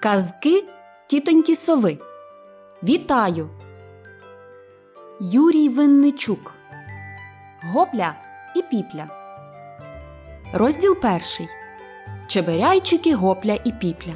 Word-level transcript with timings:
Казки 0.00 0.64
тітоньки 1.06 1.56
сови. 1.56 1.98
Вітаю. 2.82 3.50
Юрій 5.20 5.68
Винничук. 5.68 6.54
Гопля 7.72 8.14
і 8.56 8.62
піпля. 8.62 9.08
Розділ 10.52 10.96
перший. 11.00 11.48
Чеберяйчики 12.26 13.14
гопля 13.14 13.58
і 13.64 13.72
піпля. 13.72 14.14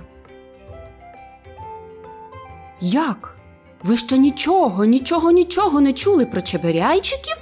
Як? 2.81 3.37
Ви 3.83 3.97
ще 3.97 4.19
нічого, 4.19 4.85
нічого, 4.85 5.31
нічого 5.31 5.81
не 5.81 5.93
чули 5.93 6.27
про 6.27 6.41
чеберяйчиків? 6.41 7.37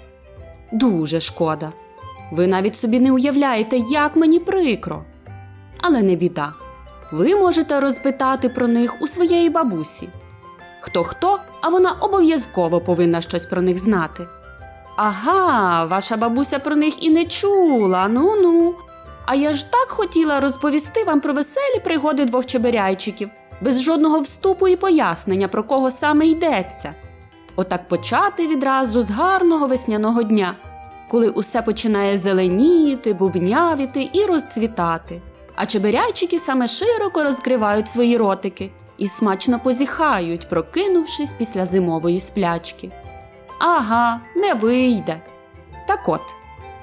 Дуже 0.73 1.21
шкода. 1.21 1.73
Ви 2.31 2.47
навіть 2.47 2.77
собі 2.77 3.01
не 3.01 3.13
уявляєте, 3.13 3.77
як 3.91 4.17
мені 4.17 4.39
прикро. 4.39 5.05
Але 5.81 6.03
не 6.03 6.15
біда. 6.15 6.55
Ви 7.13 7.37
можете 7.37 7.81
розпитати 7.81 8.49
про 8.49 8.69
них 8.69 9.03
у 9.03 9.07
своєї 9.07 9.51
бабусі. 9.51 10.09
Хто 10.81 11.05
хто, 11.05 11.39
а 11.61 11.69
вона 11.69 11.93
обов'язково 11.93 12.81
повинна 12.81 13.21
щось 13.21 13.47
про 13.47 13.63
них 13.63 13.79
знати. 13.79 14.27
Ага, 14.97 15.85
ваша 15.85 16.17
бабуся 16.17 16.59
про 16.59 16.77
них 16.77 17.05
і 17.05 17.11
не 17.11 17.25
чула. 17.25 18.09
Ну 18.09 18.37
ну. 18.43 18.75
А 19.27 19.35
я 19.35 19.53
ж 19.53 19.71
так 19.73 19.89
хотіла 19.89 20.41
розповісти 20.41 21.05
вам 21.05 21.21
про 21.21 21.33
веселі 21.33 21.81
пригоди 21.85 22.25
двох 22.25 22.47
чеберяйчиків, 22.47 23.31
без 23.61 23.83
жодного 23.83 24.21
вступу 24.21 24.69
і 24.69 24.77
пояснення, 24.77 25.49
про 25.49 25.65
кого 25.65 25.91
саме 25.91 26.27
йдеться. 26.27 26.95
Отак 27.57 27.89
почати 27.89 28.47
відразу 28.47 29.03
з 29.03 29.11
гарного 29.11 29.67
весняного 29.67 30.23
дня, 30.23 30.57
коли 31.11 31.31
усе 31.31 31.63
починає 31.63 32.17
зеленіти, 32.17 33.15
бубнявіти 33.15 34.11
і 34.13 34.25
розцвітати. 34.25 35.23
А 35.57 35.67
чеберяйчики 35.67 36.39
саме 36.39 36.69
широко 36.69 37.23
розкривають 37.23 37.89
свої 37.89 38.17
ротики 38.17 38.71
і 38.99 39.07
смачно 39.07 39.61
позіхають, 39.61 40.49
прокинувшись 40.49 41.33
після 41.33 41.67
зимової 41.67 42.21
сплячки. 42.21 42.91
Ага, 43.61 44.21
не 44.37 44.55
вийде. 44.55 45.21
Так 45.89 46.09
от, 46.09 46.23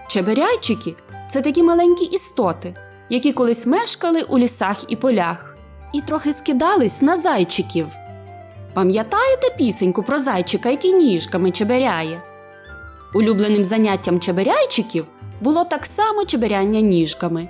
чеберяйчики 0.07 0.95
це 1.29 1.41
такі 1.41 1.63
маленькі 1.63 2.05
істоти, 2.05 2.75
які 3.09 3.33
колись 3.33 3.65
мешкали 3.65 4.21
у 4.21 4.37
лісах 4.37 4.91
і 4.91 4.95
полях, 4.95 5.57
і 5.93 6.01
трохи 6.01 6.33
скидались 6.33 7.01
на 7.01 7.15
зайчиків. 7.15 7.87
Пам'ятаєте 8.73 9.49
пісеньку 9.57 10.03
про 10.03 10.19
зайчика, 10.19 10.69
який 10.69 10.93
ніжками 10.93 11.51
чеберяє? 11.51 12.21
Улюбленим 13.15 13.65
заняттям 13.65 14.19
чеберяйчиків 14.19 15.05
було 15.41 15.63
так 15.63 15.85
само 15.85 16.25
чеберяння 16.25 16.81
ніжками. 16.81 17.49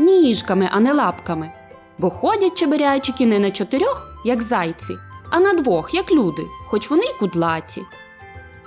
Ніжками, 0.00 0.68
а 0.72 0.80
не 0.80 0.92
лапками. 0.92 1.52
Бо 1.98 2.10
ходять 2.10 2.54
чеберяйчики 2.54 3.26
не 3.26 3.38
на 3.38 3.50
чотирьох, 3.50 4.08
як 4.24 4.42
зайці, 4.42 4.96
а 5.30 5.40
на 5.40 5.52
двох, 5.52 5.94
як 5.94 6.12
люди, 6.12 6.42
хоч 6.66 6.90
вони 6.90 7.02
й 7.02 7.18
кудлаті. 7.18 7.82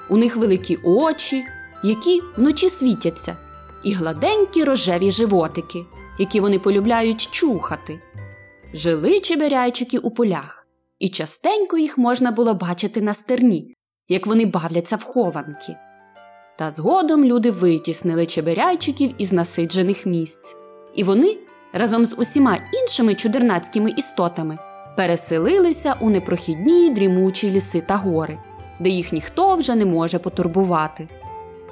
У 0.09 0.17
них 0.17 0.35
великі 0.35 0.79
очі, 0.83 1.45
які 1.83 2.21
вночі 2.37 2.69
світяться, 2.69 3.37
і 3.83 3.93
гладенькі 3.93 4.63
рожеві 4.63 5.11
животики, 5.11 5.85
які 6.19 6.39
вони 6.39 6.59
полюбляють 6.59 7.29
чухати. 7.31 7.99
Жили 8.73 9.19
чеберяйчики 9.19 9.97
у 9.97 10.11
полях, 10.11 10.67
і 10.99 11.09
частенько 11.09 11.77
їх 11.77 11.97
можна 11.97 12.31
було 12.31 12.53
бачити 12.53 13.01
на 13.01 13.13
стерні, 13.13 13.75
як 14.09 14.27
вони 14.27 14.45
бавляться 14.45 14.95
в 14.95 15.03
хованки. 15.03 15.75
Та 16.57 16.71
згодом 16.71 17.25
люди 17.25 17.51
витіснили 17.51 18.25
чеберяйчиків 18.25 19.13
із 19.17 19.33
насиджених 19.33 20.05
місць, 20.05 20.55
і 20.95 21.03
вони 21.03 21.37
разом 21.73 22.05
з 22.05 22.15
усіма 22.17 22.57
іншими 22.73 23.15
чудернацькими 23.15 23.91
істотами 23.97 24.57
переселилися 24.97 25.95
у 25.99 26.09
непрохідні 26.09 26.89
дрімучі 26.89 27.51
ліси 27.51 27.81
та 27.81 27.95
гори, 27.95 28.39
де 28.79 28.89
їх 28.89 29.13
ніхто 29.13 29.55
вже 29.55 29.75
не 29.75 29.85
може 29.85 30.19
потурбувати. 30.19 31.07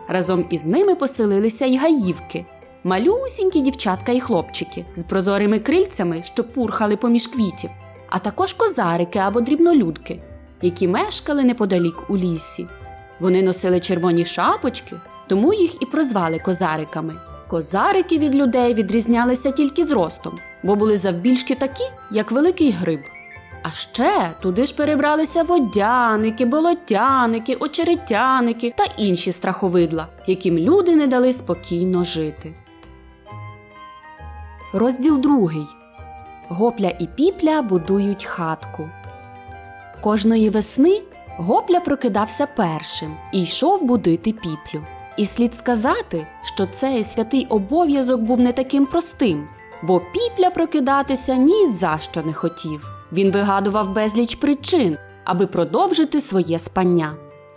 Разом 0.08 0.46
із 0.50 0.66
ними 0.66 0.96
поселилися 0.96 1.66
й 1.66 1.78
гаївки, 1.78 2.46
малюсінькі 2.84 3.62
дівчатка 3.62 4.12
і 4.12 4.20
хлопчики 4.20 4.86
з 4.96 5.04
прозорими 5.04 5.60
крильцями, 5.60 6.24
що 6.24 6.44
пурхали 6.44 6.96
поміж 6.96 7.28
квітів, 7.28 7.70
а 8.10 8.20
також 8.20 8.54
козарики 8.54 9.20
або 9.20 9.42
дрібнолюдки, 9.42 10.22
які 10.62 10.88
мешкали 10.88 11.44
неподалік 11.44 12.10
у 12.10 12.18
лісі. 12.18 12.68
Вони 13.20 13.42
носили 13.42 13.80
червоні 13.80 14.26
шапочки, 14.26 14.96
тому 15.28 15.54
їх 15.54 15.82
і 15.82 15.86
прозвали 15.86 16.40
козариками. 16.40 17.31
Козарики 17.52 18.18
від 18.18 18.36
людей 18.36 18.74
відрізнялися 18.74 19.52
тільки 19.52 19.86
зростом, 19.86 20.40
бо 20.64 20.76
були 20.76 20.98
завбільшки 20.98 21.56
такі, 21.56 21.84
як 22.12 22.32
великий 22.32 22.72
гриб. 22.72 23.00
А 23.64 23.70
ще 23.70 24.36
туди 24.42 24.66
ж 24.66 24.76
перебралися 24.76 25.44
водяники, 25.44 26.46
болотяники, 26.46 27.56
очеретяники 27.56 28.74
та 28.78 28.84
інші 28.98 29.32
страховидла, 29.32 30.08
яким 30.28 30.58
люди 30.58 30.96
не 30.96 31.08
дали 31.08 31.34
спокійно 31.34 32.04
жити. 32.04 32.54
Розділ 34.74 35.20
другий. 35.20 35.66
Гопля 36.48 36.94
і 37.00 37.08
піпля 37.08 37.62
будують 37.62 38.26
хатку. 38.26 38.90
Кожної 40.02 40.50
весни 40.50 41.02
Гопля 41.38 41.80
прокидався 41.80 42.48
першим 42.48 43.18
і 43.34 43.44
йшов 43.44 43.84
будити 43.84 44.32
піплю. 44.32 44.86
І 45.18 45.26
слід 45.26 45.56
сказати, 45.56 46.28
що 46.42 46.66
цей 46.66 47.04
святий 47.04 47.46
обов'язок 47.50 48.22
був 48.22 48.42
не 48.42 48.54
таким 48.54 48.86
простим, 48.86 49.48
бо 49.84 50.02
піпля 50.14 50.50
прокидатися 50.50 51.36
ні 51.36 51.68
за 51.68 51.98
що 52.00 52.22
не 52.22 52.34
хотів. 52.34 52.92
Він 53.12 53.32
вигадував 53.32 53.94
безліч 53.94 54.36
причин, 54.36 54.98
аби 55.24 55.48
продовжити 55.48 56.22
своє 56.22 56.60
спання. 56.60 57.14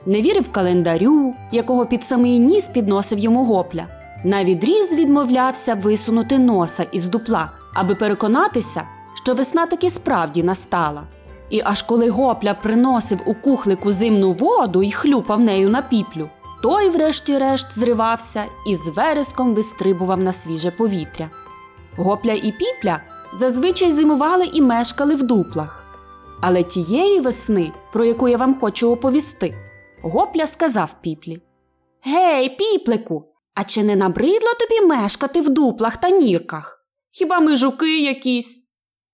Не 0.06 0.22
вірив 0.22 0.52
календарю, 0.52 1.34
якого 1.52 1.86
під 1.86 2.04
самий 2.04 2.38
ніс 2.38 2.68
підносив 2.68 3.18
йому 3.18 3.44
гопля. 3.44 3.86
На 4.24 4.44
відріз 4.44 4.94
відмовлявся 4.94 5.74
висунути 5.74 6.38
носа 6.38 6.86
із 6.92 7.08
дупла, 7.08 7.50
аби 7.74 7.94
переконатися, 7.94 8.82
що 9.24 9.34
весна 9.34 9.66
таки 9.66 9.90
справді 9.90 10.42
настала. 10.42 11.02
І 11.50 11.62
аж 11.64 11.82
коли 11.82 12.10
гопля 12.10 12.54
приносив 12.54 13.20
у 13.26 13.34
кухлику 13.34 13.92
зимну 13.92 14.32
воду 14.32 14.82
і 14.82 14.90
хлюпав 14.90 15.40
нею 15.40 15.70
на 15.70 15.82
піплю, 15.82 16.28
той, 16.64 16.88
врешті-решт, 16.88 17.78
зривався 17.78 18.44
і 18.66 18.76
з 18.76 18.88
вереском 18.88 19.54
вистрибував 19.54 20.22
на 20.22 20.32
свіже 20.32 20.70
повітря. 20.70 21.30
Гопля 21.96 22.32
і 22.32 22.52
піпля 22.52 23.00
зазвичай 23.34 23.92
зимували 23.92 24.44
і 24.52 24.62
мешкали 24.62 25.14
в 25.14 25.22
дуплах. 25.22 25.84
Але 26.42 26.62
тієї 26.62 27.20
весни, 27.20 27.72
про 27.92 28.04
яку 28.04 28.28
я 28.28 28.36
вам 28.36 28.54
хочу 28.60 28.90
оповісти, 28.90 29.54
гопля 30.02 30.46
сказав 30.46 30.96
піплі 31.00 31.42
Гей, 32.02 32.48
піплику, 32.48 33.24
а 33.54 33.64
чи 33.64 33.82
не 33.82 33.96
набридло 33.96 34.54
тобі 34.60 34.86
мешкати 34.86 35.40
в 35.40 35.48
дуплах 35.48 35.96
та 35.96 36.10
нірках? 36.10 36.86
Хіба 37.10 37.40
ми 37.40 37.56
жуки 37.56 38.00
якісь? 38.00 38.62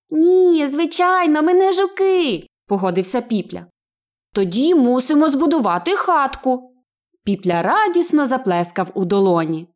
Ні, 0.09 0.67
звичайно, 0.67 1.41
ми 1.41 1.53
не 1.53 1.71
жуки, 1.71 2.47
погодився 2.67 3.21
піпля. 3.21 3.65
Тоді 4.33 4.75
мусимо 4.75 5.29
збудувати 5.29 5.95
хатку. 5.95 6.70
Піпля 7.23 7.61
радісно 7.61 8.25
заплескав 8.25 8.87
у 8.93 9.05
долоні. 9.05 9.67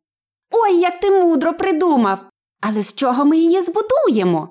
Ой, 0.50 0.80
як 0.80 1.00
ти 1.00 1.10
мудро 1.10 1.54
придумав! 1.54 2.18
Але 2.60 2.82
з 2.82 2.94
чого 2.94 3.24
ми 3.24 3.38
її 3.38 3.62
збудуємо? 3.62 4.48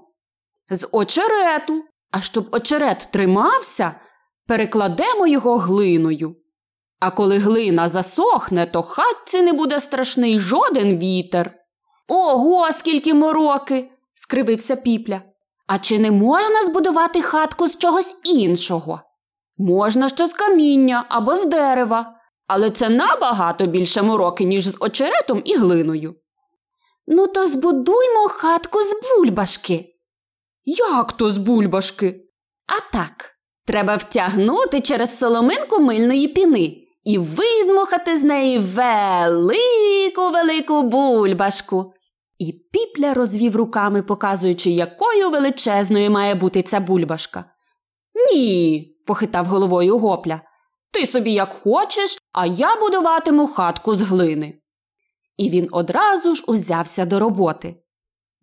З 0.70 0.88
очерету. 0.92 1.84
А 2.12 2.22
щоб 2.22 2.48
очерет 2.52 3.10
тримався, 3.12 3.96
перекладемо 4.48 5.28
його 5.28 5.58
глиною. 5.58 6.36
А 7.00 7.12
коли 7.12 7.38
глина 7.38 7.88
засохне, 7.88 8.66
то 8.66 8.84
хатці 8.84 9.42
не 9.42 9.54
буде 9.54 9.80
страшний 9.80 10.40
жоден 10.40 10.98
вітер. 10.98 11.56
Ого, 12.08 12.72
скільки 12.72 13.14
мороки! 13.14 13.90
скривився 14.14 14.76
піпля. 14.76 15.22
А 15.68 15.80
чи 15.80 16.00
не 16.00 16.12
можна 16.12 16.64
збудувати 16.66 17.22
хатку 17.22 17.68
з 17.68 17.78
чогось 17.78 18.18
іншого? 18.24 19.02
Можна 19.58 20.10
ще 20.10 20.28
з 20.28 20.34
каміння 20.34 21.06
або 21.10 21.36
з 21.36 21.46
дерева, 21.46 22.15
але 22.48 22.72
це 22.72 22.90
набагато 22.90 23.66
більше 23.66 24.02
мороки, 24.02 24.44
ніж 24.44 24.68
з 24.68 24.78
очеретом 24.80 25.42
і 25.46 25.58
глиною. 25.58 26.16
Ну, 27.08 27.28
то 27.28 27.48
збудуймо 27.48 28.28
хатку 28.30 28.80
з 28.84 29.02
бульбашки. 29.02 29.96
Як 30.66 31.12
то 31.12 31.32
з 31.32 31.38
бульбашки? 31.38 32.22
А 32.68 32.94
так, 32.94 33.32
треба 33.66 33.96
втягнути 33.96 34.82
через 34.82 35.18
соломинку 35.18 35.80
мильної 35.80 36.28
піни 36.28 36.78
і 37.04 37.18
видмухати 37.18 38.18
з 38.20 38.24
неї 38.24 38.58
велику 38.58 40.30
велику 40.34 40.84
бульбашку. 40.84 41.94
І 42.38 42.54
піпля 42.72 43.14
розвів 43.14 43.56
руками, 43.56 44.02
показуючи, 44.02 44.70
якою 44.70 45.30
величезною 45.30 46.12
має 46.12 46.36
бути 46.36 46.62
ця 46.62 46.80
бульбашка. 46.80 47.46
Ні, 48.34 48.98
похитав 49.08 49.46
головою 49.46 49.98
гопля. 49.98 50.42
Ти 50.96 51.06
собі 51.06 51.32
як 51.32 51.54
хочеш, 51.54 52.18
а 52.34 52.46
я 52.46 52.76
будуватиму 52.76 53.48
хатку 53.48 53.96
з 53.96 54.02
глини. 54.02 54.54
І 55.38 55.50
він 55.50 55.68
одразу 55.72 56.36
ж 56.36 56.44
узявся 56.48 57.06
до 57.06 57.20
роботи. 57.20 57.76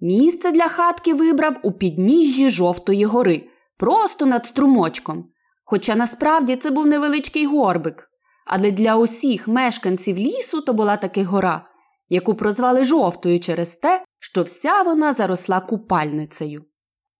Місце 0.00 0.52
для 0.52 0.69
хатки 0.69 1.14
вибрав 1.14 1.56
у 1.62 1.72
підніжжі 1.72 2.50
жовтої 2.50 3.04
гори, 3.04 3.49
просто 3.76 4.26
над 4.26 4.46
струмочком. 4.46 5.28
Хоча 5.64 5.94
насправді 5.94 6.56
це 6.56 6.70
був 6.70 6.87
невеличкий 6.87 7.46
горбик. 7.46 8.08
Але 8.46 8.70
для 8.70 8.96
усіх 8.96 9.49
мешканців 9.49 10.19
лісу 10.19 10.60
то 10.60 10.72
була 10.72 10.96
таки 10.96 11.25
гора, 11.25 11.66
яку 12.08 12.34
прозвали 12.34 12.84
жовтою 12.84 13.40
через 13.40 13.76
те, 13.76 14.04
що 14.19 14.43
вся 14.43 14.82
вона 14.82 15.12
заросла 15.12 15.60
купальницею. 15.60 16.64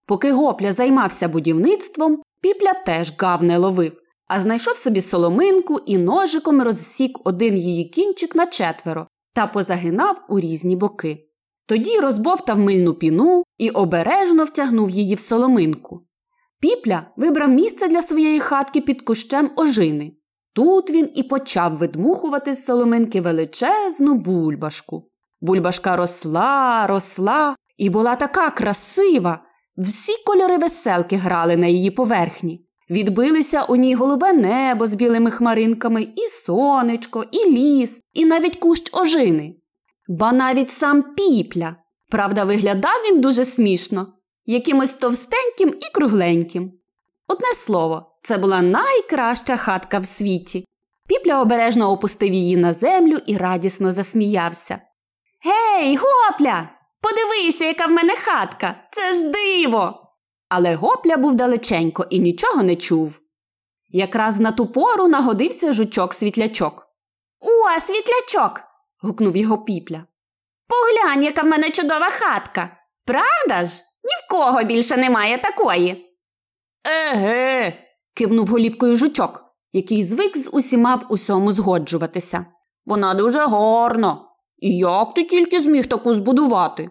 Поки 0.05 0.31
гопля 0.31 0.71
займався 0.71 1.27
будівництвом, 1.27 2.21
піпля 2.41 2.73
теж 2.73 3.13
гав 3.19 3.43
не 3.43 3.57
ловив, 3.57 4.02
а 4.27 4.39
знайшов 4.39 4.77
собі 4.77 5.01
соломинку 5.01 5.79
і 5.85 5.97
ножиком 5.97 6.61
розсік 6.61 7.27
один 7.27 7.57
її 7.57 7.85
кінчик 7.85 8.35
на 8.35 8.45
четверо 8.45 9.07
та 9.33 9.47
позагинав 9.47 10.21
у 10.29 10.39
різні 10.39 10.75
боки. 10.75 11.27
Тоді 11.65 11.99
розбовтав 11.99 12.59
мильну 12.59 12.93
піну 12.93 13.43
і 13.57 13.69
обережно 13.69 14.43
втягнув 14.43 14.89
її 14.89 15.15
в 15.15 15.19
соломинку. 15.19 16.07
Піпля 16.59 17.07
вибрав 17.17 17.49
місце 17.49 17.87
для 17.87 18.01
своєї 18.01 18.39
хатки 18.39 18.81
під 18.81 19.01
кущем 19.01 19.51
ожини. 19.55 20.11
Тут 20.53 20.91
він 20.91 21.09
і 21.15 21.23
почав 21.23 21.77
видмухувати 21.77 22.53
з 22.53 22.65
соломинки 22.65 23.21
величезну 23.21 24.13
бульбашку. 24.13 25.09
Бульбашка 25.41 25.95
росла, 25.95 26.87
росла 26.87 27.55
і 27.77 27.89
була 27.89 28.15
така 28.15 28.49
красива. 28.49 29.39
Всі 29.77 30.13
кольори 30.25 30.57
веселки 30.57 31.15
грали 31.15 31.57
на 31.57 31.67
її 31.67 31.91
поверхні. 31.91 32.67
Відбилися 32.93 33.63
у 33.63 33.75
ній 33.75 33.95
голубе 33.95 34.33
небо 34.33 34.87
з 34.87 34.93
білими 34.93 35.31
хмаринками, 35.31 36.07
і 36.15 36.27
сонечко, 36.27 37.25
і 37.31 37.49
ліс, 37.49 38.01
і 38.13 38.25
навіть 38.25 38.55
кущ 38.55 38.89
ожини. 38.91 39.55
Ба 40.07 40.31
навіть 40.31 40.71
сам 40.71 41.03
піпля. 41.15 41.75
Правда, 42.11 42.43
виглядав 42.43 43.01
він 43.05 43.21
дуже 43.21 43.45
смішно, 43.45 44.07
якимось 44.45 44.93
товстеньким 44.93 45.69
і 45.69 45.93
кругленьким. 45.93 46.71
Одне 47.27 47.47
слово, 47.55 48.17
це 48.23 48.37
була 48.37 48.61
найкраща 48.61 49.57
хатка 49.57 49.99
в 49.99 50.05
світі. 50.05 50.65
Піпля 51.07 51.41
обережно 51.41 51.91
опустив 51.91 52.33
її 52.33 52.57
на 52.57 52.73
землю 52.73 53.17
і 53.25 53.37
радісно 53.37 53.91
засміявся. 53.91 54.79
Гей, 55.43 55.97
гопля! 55.97 56.69
Подивися, 57.01 57.65
яка 57.65 57.85
в 57.85 57.91
мене 57.91 58.13
хатка! 58.13 58.75
Це 58.91 59.13
ж 59.13 59.31
диво! 59.31 60.02
Але 60.55 60.75
гопля 60.75 61.17
був 61.17 61.35
далеченько 61.35 62.05
і 62.09 62.19
нічого 62.19 62.63
не 62.63 62.75
чув. 62.75 63.19
Якраз 63.89 64.39
на 64.39 64.51
ту 64.51 64.67
пору 64.67 65.07
нагодився 65.07 65.73
жучок 65.73 66.13
світлячок. 66.13 66.87
О, 67.39 67.79
світлячок! 67.79 68.61
гукнув 69.01 69.37
його 69.37 69.57
піпля. 69.57 70.03
Поглянь, 70.67 71.23
яка 71.23 71.41
в 71.41 71.45
мене 71.45 71.69
чудова 71.69 72.09
хатка. 72.09 72.77
Правда 73.05 73.65
ж? 73.65 73.81
Ні 74.03 74.11
в 74.25 74.29
кого 74.29 74.63
більше 74.63 74.97
немає 74.97 75.37
такої. 75.37 76.05
Еге, 77.11 77.73
кивнув 78.13 78.47
голівкою 78.47 78.95
жучок, 78.95 79.43
який 79.71 80.03
звик 80.03 80.37
з 80.37 80.49
усіма 80.53 80.95
в 80.95 81.05
усьому 81.09 81.51
згоджуватися. 81.51 82.45
Вона 82.85 83.13
дуже 83.13 83.39
гарна. 83.39 84.17
І 84.57 84.77
як 84.77 85.13
ти 85.13 85.23
тільки 85.23 85.61
зміг 85.61 85.85
таку 85.85 86.15
збудувати? 86.15 86.89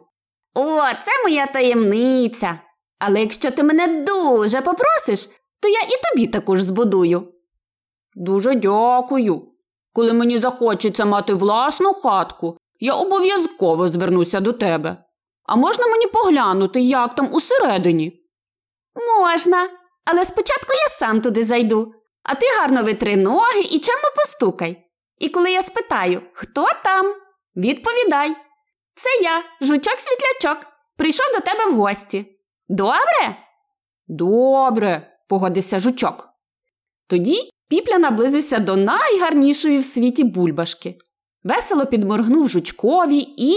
О, 0.55 0.79
це 0.81 1.23
моя 1.25 1.47
таємниця. 1.47 2.61
Але 3.05 3.21
якщо 3.21 3.51
ти 3.51 3.63
мене 3.63 3.87
дуже 3.87 4.61
попросиш, 4.61 5.29
то 5.61 5.69
я 5.69 5.81
і 5.81 5.93
тобі 6.11 6.27
таку 6.27 6.57
ж 6.57 6.65
збудую. 6.65 7.33
Дуже 8.15 8.55
дякую. 8.55 9.49
Коли 9.93 10.13
мені 10.13 10.39
захочеться 10.39 11.05
мати 11.05 11.35
власну 11.35 11.93
хатку, 11.93 12.59
я 12.81 12.95
обов'язково 12.95 13.89
звернуся 13.89 14.41
до 14.41 14.53
тебе. 14.53 14.97
А 15.47 15.57
можна 15.57 15.87
мені 15.87 16.07
поглянути, 16.07 16.81
як 16.81 17.15
там 17.15 17.35
усередині? 17.35 18.27
Можна, 19.19 19.69
але 20.05 20.25
спочатку 20.25 20.73
я 20.73 20.89
сам 20.99 21.21
туди 21.21 21.45
зайду, 21.45 21.93
а 22.23 22.35
ти 22.35 22.47
гарно 22.61 22.83
витри 22.83 23.17
ноги 23.17 23.61
і 23.61 23.79
чемно 23.79 24.09
постукай. 24.17 24.87
І 25.19 25.29
коли 25.29 25.51
я 25.51 25.63
спитаю, 25.63 26.23
хто 26.33 26.67
там, 26.85 27.15
відповідай. 27.57 28.37
Це 28.95 29.11
я, 29.23 29.43
жучок 29.61 29.97
світлячок, 29.99 30.67
прийшов 30.97 31.27
до 31.35 31.41
тебе 31.41 31.71
в 31.71 31.75
гості. 31.75 32.31
Добре? 32.73 33.37
Добре, 34.09 35.19
погодився 35.29 35.81
жучок. 35.81 36.29
Тоді 37.07 37.51
піпля 37.69 37.99
наблизився 37.99 38.59
до 38.59 38.77
найгарнішої 38.77 39.79
в 39.79 39.85
світі 39.85 40.25
бульбашки. 40.25 40.99
Весело 41.45 41.87
підморгнув 41.87 42.49
жучкові 42.49 43.27
і. 43.37 43.55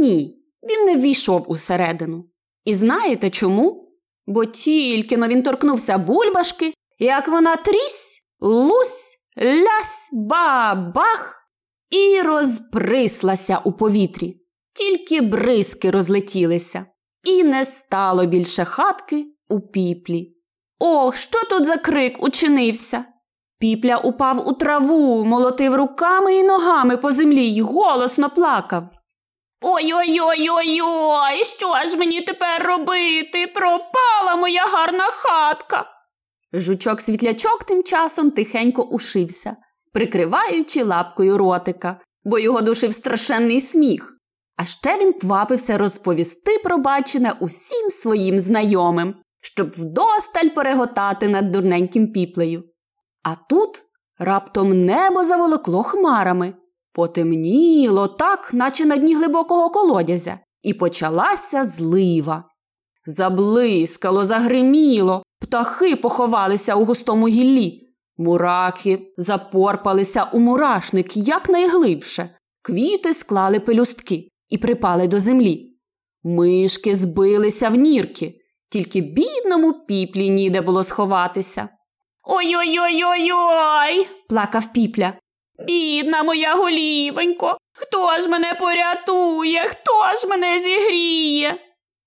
Ні, 0.00 0.44
він 0.62 0.84
не 0.84 0.96
ввійшов 0.96 1.50
усередину. 1.50 2.24
І 2.64 2.74
знаєте 2.74 3.30
чому? 3.30 3.92
Бо 4.26 4.44
тільки 4.44 5.16
но 5.16 5.28
він 5.28 5.42
торкнувся 5.42 5.98
бульбашки, 5.98 6.74
як 6.98 7.28
вона 7.28 7.56
трісь, 7.56 8.20
лусь, 8.40 9.18
лясь, 9.38 10.10
ба-бах 10.12 11.42
і 11.90 12.22
розбрислася 12.22 13.58
у 13.64 13.72
повітрі. 13.72 14.40
Тільки 14.72 15.20
бризки 15.20 15.90
розлетілися, 15.90 16.86
і 17.28 17.44
не 17.44 17.64
стало 17.64 18.26
більше 18.26 18.64
хатки 18.64 19.26
у 19.48 19.60
піплі. 19.60 20.34
Ох, 20.78 21.16
що 21.16 21.44
тут 21.44 21.66
за 21.66 21.76
крик 21.76 22.22
учинився? 22.22 23.04
Піпля 23.58 23.96
упав 23.96 24.48
у 24.48 24.52
траву, 24.52 25.24
молотив 25.24 25.74
руками 25.74 26.34
і 26.34 26.42
ногами 26.42 26.96
по 26.96 27.12
землі 27.12 27.44
й 27.44 27.60
голосно 27.60 28.30
плакав. 28.30 28.88
Ой-ой-ой-ой-ой, 29.62 31.44
що 31.44 31.76
ж 31.90 31.96
мені 31.96 32.20
тепер 32.20 32.62
робити? 32.62 33.46
Пропала 33.54 34.36
моя 34.36 34.66
гарна 34.66 35.04
хатка. 35.04 35.84
Жучок 36.52 37.00
світлячок 37.00 37.64
тим 37.64 37.84
часом 37.84 38.30
тихенько 38.30 38.82
ушився, 38.82 39.56
прикриваючи 39.92 40.82
лапкою 40.82 41.38
ротика, 41.38 42.00
бо 42.24 42.38
його 42.38 42.60
душив 42.60 42.94
страшенний 42.94 43.60
сміх. 43.60 44.17
А 44.58 44.64
ще 44.64 44.98
він 45.00 45.12
квапився 45.12 45.78
розповісти 45.78 46.58
про 46.64 46.78
бачене 46.78 47.32
усім 47.40 47.90
своїм 47.90 48.40
знайомим, 48.40 49.14
щоб 49.40 49.70
вдосталь 49.70 50.48
переготати 50.54 51.28
над 51.28 51.50
дурненьким 51.50 52.12
піплею. 52.12 52.64
А 53.22 53.34
тут 53.48 53.82
раптом 54.18 54.84
небо 54.84 55.24
заволокло 55.24 55.82
хмарами, 55.82 56.54
потемніло 56.92 58.08
так, 58.08 58.54
наче 58.54 58.86
на 58.86 58.96
дні 58.96 59.14
глибокого 59.14 59.70
колодязя, 59.70 60.38
і 60.62 60.74
почалася 60.74 61.64
злива. 61.64 62.44
Заблискало, 63.06 64.24
загриміло, 64.24 65.22
птахи 65.40 65.96
поховалися 65.96 66.74
у 66.74 66.84
густому 66.84 67.28
гіллі. 67.28 67.84
Мураки 68.16 69.12
запорпалися 69.16 70.24
у 70.32 70.38
мурашник 70.38 71.16
якнайглибше, 71.16 72.30
квіти 72.62 73.14
склали 73.14 73.60
пелюстки 73.60 74.28
і 74.48 74.58
припали 74.58 75.08
до 75.08 75.20
землі. 75.20 75.74
Мишки 76.24 76.96
збилися 76.96 77.68
в 77.68 77.74
нірки, 77.74 78.34
тільки 78.70 79.00
бідному 79.00 79.72
піплі 79.72 80.28
ніде 80.28 80.60
було 80.60 80.84
сховатися. 80.84 81.68
Ой-ой-ой-ой-ой, 82.24 84.06
плакав 84.28 84.72
піпля. 84.72 85.12
Бідна 85.66 86.22
моя 86.22 86.54
голівенько, 86.54 87.58
хто 87.72 88.16
ж 88.22 88.28
мене 88.28 88.54
порятує, 88.60 89.60
хто 89.60 90.18
ж 90.20 90.26
мене 90.28 90.58
зігріє? 90.58 91.56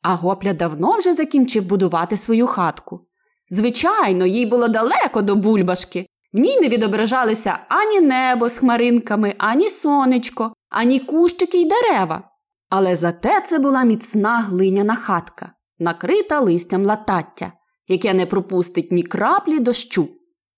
А 0.02 0.14
гопля 0.14 0.54
давно 0.54 0.98
вже 0.98 1.14
закінчив 1.14 1.64
будувати 1.64 2.18
свою 2.18 2.48
хатку. 2.48 3.08
Звичайно, 3.48 4.26
їй 4.26 4.46
було 4.46 4.68
далеко 4.68 5.22
до 5.22 5.36
бульбашки. 5.36 6.08
В 6.34 6.40
ній 6.40 6.60
не 6.62 6.68
відображалися 6.68 7.60
ані 7.70 8.00
небо 8.00 8.50
з 8.50 8.58
хмаринками, 8.58 9.34
ані 9.38 9.70
сонечко, 9.70 10.54
ані 10.70 11.00
кущики 11.00 11.62
й 11.62 11.66
дерева. 11.66 12.31
Але 12.72 12.96
зате 12.96 13.42
це 13.46 13.60
була 13.60 13.84
міцна 13.84 14.40
глиняна 14.40 14.96
хатка, 14.96 15.52
накрита 15.80 16.40
листям 16.40 16.86
латаття, 16.86 17.54
яке 17.88 18.14
не 18.14 18.26
пропустить 18.26 18.92
ні 18.92 19.04
краплі 19.04 19.60
дощу. 19.60 20.08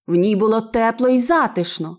В 0.07 0.15
ній 0.15 0.35
було 0.35 0.61
тепло 0.61 1.09
й 1.09 1.21
затишно. 1.21 1.97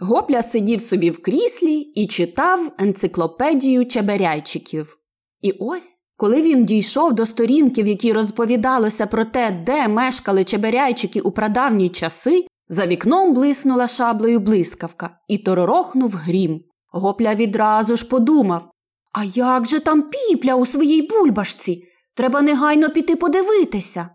Гопля 0.00 0.42
сидів 0.42 0.80
собі 0.80 1.10
в 1.10 1.22
кріслі 1.22 1.78
і 1.78 2.06
читав 2.06 2.72
енциклопедію 2.78 3.86
чеберяйчиків. 3.86 4.98
І 5.40 5.52
ось 5.60 6.00
коли 6.16 6.42
він 6.42 6.64
дійшов 6.64 7.12
до 7.12 7.26
сторінки, 7.26 7.82
в 7.82 7.86
якій 7.86 8.12
розповідалося 8.12 9.06
про 9.06 9.24
те, 9.24 9.62
де 9.66 9.88
мешкали 9.88 10.44
чеберяйчики 10.44 11.20
у 11.20 11.32
прадавні 11.32 11.88
часи, 11.88 12.46
за 12.68 12.86
вікном 12.86 13.34
блиснула 13.34 13.88
шаблею 13.88 14.40
блискавка 14.40 15.18
і 15.28 15.38
торорохнув 15.38 16.12
грім. 16.14 16.60
Гопля 16.92 17.34
відразу 17.34 17.96
ж 17.96 18.08
подумав 18.08 18.70
А 19.18 19.24
як 19.24 19.66
же 19.66 19.80
там 19.80 20.02
піпля 20.02 20.54
у 20.54 20.66
своїй 20.66 21.02
бульбашці? 21.02 21.84
Треба 22.14 22.42
негайно 22.42 22.90
піти 22.90 23.16
подивитися. 23.16 24.08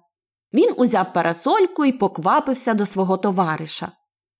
Він 0.53 0.73
узяв 0.77 1.13
парасольку 1.13 1.85
і 1.85 1.91
поквапився 1.91 2.73
до 2.73 2.85
свого 2.85 3.17
товариша. 3.17 3.91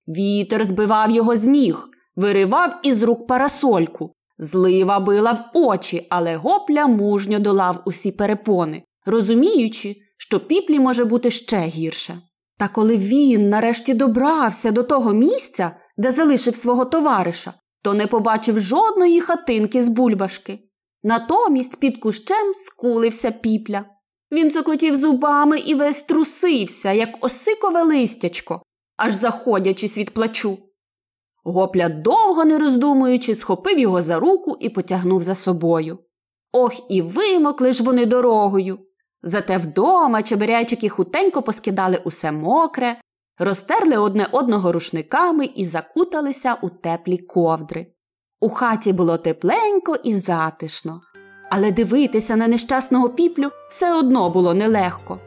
Вітер 0.08 0.66
збивав 0.66 1.12
його 1.12 1.36
з 1.36 1.48
ніг, 1.48 1.88
виривав 2.16 2.80
із 2.84 3.04
рук 3.04 3.28
парасольку, 3.28 4.14
Злива 4.38 5.00
била 5.00 5.32
в 5.32 5.44
очі, 5.54 6.08
але 6.10 6.36
гопля 6.36 6.88
мужньо 6.88 7.40
долав 7.40 7.82
усі 7.86 8.12
перепони, 8.12 8.84
розуміючи, 9.06 9.96
що 10.18 10.40
піплі 10.40 10.80
може 10.80 11.06
бути 11.06 11.32
ще 11.32 11.60
гірше. 11.60 12.18
Та 12.58 12.68
коли 12.68 12.98
він 12.98 13.50
нарешті 13.50 13.94
добрався 13.94 14.72
до 14.72 14.84
того 14.84 15.14
місця, 15.14 15.76
де 15.98 16.12
залишив 16.12 16.56
свого 16.56 16.86
товариша, 16.86 17.54
то 17.84 17.94
не 17.94 18.08
побачив 18.08 18.60
жодної 18.60 19.22
хатинки 19.22 19.84
з 19.84 19.88
бульбашки. 19.88 20.60
Натомість 21.04 21.80
під 21.80 21.98
кущем 21.98 22.54
скулився 22.54 23.32
піпля. 23.32 23.86
Він 24.32 24.52
закотів 24.52 24.96
зубами 24.96 25.60
і 25.60 25.76
весь 25.76 26.04
трусився, 26.04 26.92
як 26.92 27.26
осикове 27.26 27.84
листячко, 27.84 28.64
аж 28.98 29.14
заходячись 29.14 29.98
від 29.98 30.14
плачу. 30.14 30.58
Гопля, 31.44 31.90
довго 31.90 32.46
не 32.46 32.60
роздумуючи, 32.60 33.36
схопив 33.36 33.80
його 33.80 34.02
за 34.02 34.20
руку 34.20 34.58
і 34.60 34.70
потягнув 34.70 35.24
за 35.24 35.36
собою. 35.36 36.00
Ох, 36.52 36.92
і 36.92 37.02
вимокли 37.02 37.72
ж 37.72 37.84
вони 37.84 38.06
дорогою. 38.06 38.80
Зате 39.24 39.58
вдома 39.58 40.22
чеберячики 40.22 40.90
хутенько 40.90 41.42
поскидали 41.42 42.02
усе 42.06 42.32
мокре, 42.32 43.02
розтерли 43.40 43.98
одне 43.98 44.28
одного 44.32 44.72
рушниками 44.72 45.46
і 45.46 45.66
закуталися 45.66 46.58
у 46.62 46.70
теплі 46.70 47.18
ковдри. 47.18 47.88
У 48.40 48.50
хаті 48.50 48.94
було 48.94 49.18
тепленько 49.18 49.96
і 50.04 50.16
затишно, 50.16 51.02
але 51.52 51.72
дивитися 51.72 52.36
на 52.36 52.48
нещасного 52.48 53.10
піплю 53.10 53.52
все 53.70 53.94
одно 53.94 54.30
було 54.30 54.54
нелегко. 54.54 55.20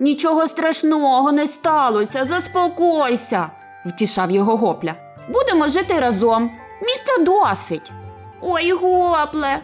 Нічого 0.00 0.46
страшного 0.46 1.32
не 1.32 1.46
сталося, 1.46 2.24
заспокойся, 2.24 3.50
втішав 3.86 4.30
його 4.30 4.56
гопля. 4.56 4.94
Будемо 5.28 5.68
жити 5.68 6.00
разом. 6.00 6.50
Місця 6.82 7.18
досить. 7.24 7.92
Ой, 8.40 8.72
гопле, 8.72 9.60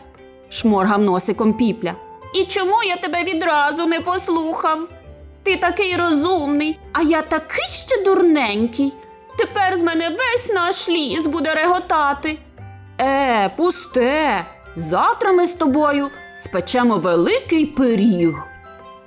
шморгав 0.48 1.02
носиком 1.02 1.52
піпля. 1.54 1.94
І 2.34 2.44
чому 2.44 2.82
я 2.88 2.96
тебе 2.96 3.24
відразу 3.24 3.86
не 3.86 4.00
послухав? 4.00 4.88
Ти 5.46 5.56
такий 5.56 5.96
розумний, 5.96 6.78
а 6.92 7.02
я 7.02 7.22
такий 7.22 7.64
ще 7.70 8.04
дурненький. 8.04 8.96
Тепер 9.38 9.76
з 9.76 9.82
мене 9.82 10.08
весь 10.08 10.52
наш 10.54 10.88
ліс 10.88 11.26
буде 11.26 11.54
реготати. 11.54 12.38
Е, 13.00 13.48
пусте. 13.56 14.46
Завтра 14.76 15.32
ми 15.32 15.46
з 15.46 15.54
тобою 15.54 16.08
спечемо 16.34 16.96
великий 16.96 17.66
пиріг. 17.66 18.34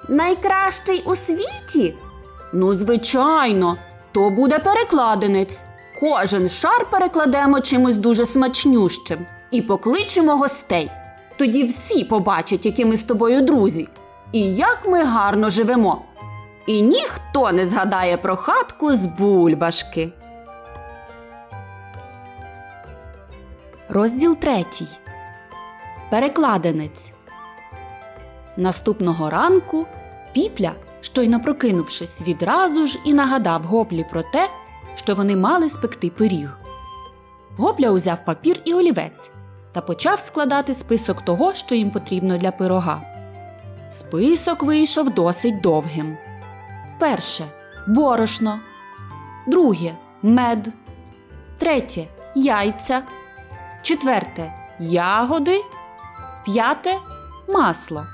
Найкращий 0.09 1.03
у 1.05 1.15
світі? 1.15 1.95
Ну, 2.53 2.73
звичайно, 2.73 3.77
то 4.11 4.29
буде 4.29 4.59
перекладинець. 4.59 5.63
Кожен 5.99 6.49
шар 6.49 6.89
перекладемо 6.91 7.59
чимось 7.59 7.97
дуже 7.97 8.25
смачнющим 8.25 9.25
і 9.51 9.61
покличемо 9.61 10.35
гостей. 10.35 10.91
Тоді 11.37 11.63
всі 11.63 12.03
побачать, 12.03 12.65
які 12.65 12.85
ми 12.85 12.97
з 12.97 13.03
тобою 13.03 13.41
друзі, 13.41 13.87
і 14.31 14.55
як 14.55 14.79
ми 14.87 15.03
гарно 15.03 15.49
живемо. 15.49 16.05
І 16.69 16.81
ніхто 16.81 17.51
не 17.51 17.65
згадає 17.65 18.17
про 18.17 18.35
хатку 18.35 18.93
з 18.93 19.05
бульбашки. 19.05 20.11
Розділ 23.89 24.35
третій. 24.35 24.87
Перекладенець. 26.09 27.13
Наступного 28.57 29.29
ранку 29.29 29.87
піпля, 30.33 30.71
щойно 31.01 31.41
прокинувшись, 31.41 32.21
відразу 32.21 32.87
ж 32.87 32.99
і 33.05 33.13
нагадав 33.13 33.63
гоплі 33.63 34.05
про 34.11 34.23
те, 34.23 34.49
що 34.95 35.15
вони 35.15 35.35
мали 35.35 35.69
спекти 35.69 36.09
пиріг. 36.09 36.57
Гопля 37.57 37.91
узяв 37.91 38.17
папір 38.25 38.61
і 38.65 38.73
олівець 38.73 39.31
та 39.71 39.81
почав 39.81 40.19
складати 40.19 40.73
список 40.73 41.21
того, 41.21 41.53
що 41.53 41.75
їм 41.75 41.91
потрібно 41.91 42.37
для 42.37 42.51
пирога. 42.51 43.01
Список 43.89 44.63
вийшов 44.63 45.09
досить 45.09 45.61
довгим. 45.61 46.17
Перше 46.99 47.45
борошно. 47.87 48.59
Друге 49.47 49.97
мед. 50.21 50.69
Третє 51.57 52.07
яйця. 52.35 53.03
Четверте 53.81 54.53
ягоди. 54.79 55.61
П'яте 56.45 56.97
масло. 57.47 58.05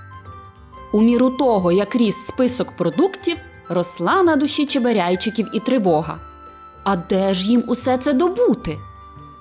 У 0.94 1.02
міру 1.02 1.30
того, 1.30 1.72
як 1.72 1.96
ріс 1.96 2.16
список 2.16 2.72
продуктів, 2.72 3.38
росла 3.70 4.24
на 4.24 4.36
душі 4.36 4.66
чеберяйчиків 4.66 5.50
і 5.54 5.60
тривога. 5.60 6.20
А 6.84 6.96
де 6.96 7.34
ж 7.34 7.48
їм 7.50 7.64
усе 7.68 7.98
це 7.98 8.14
добути? 8.14 8.78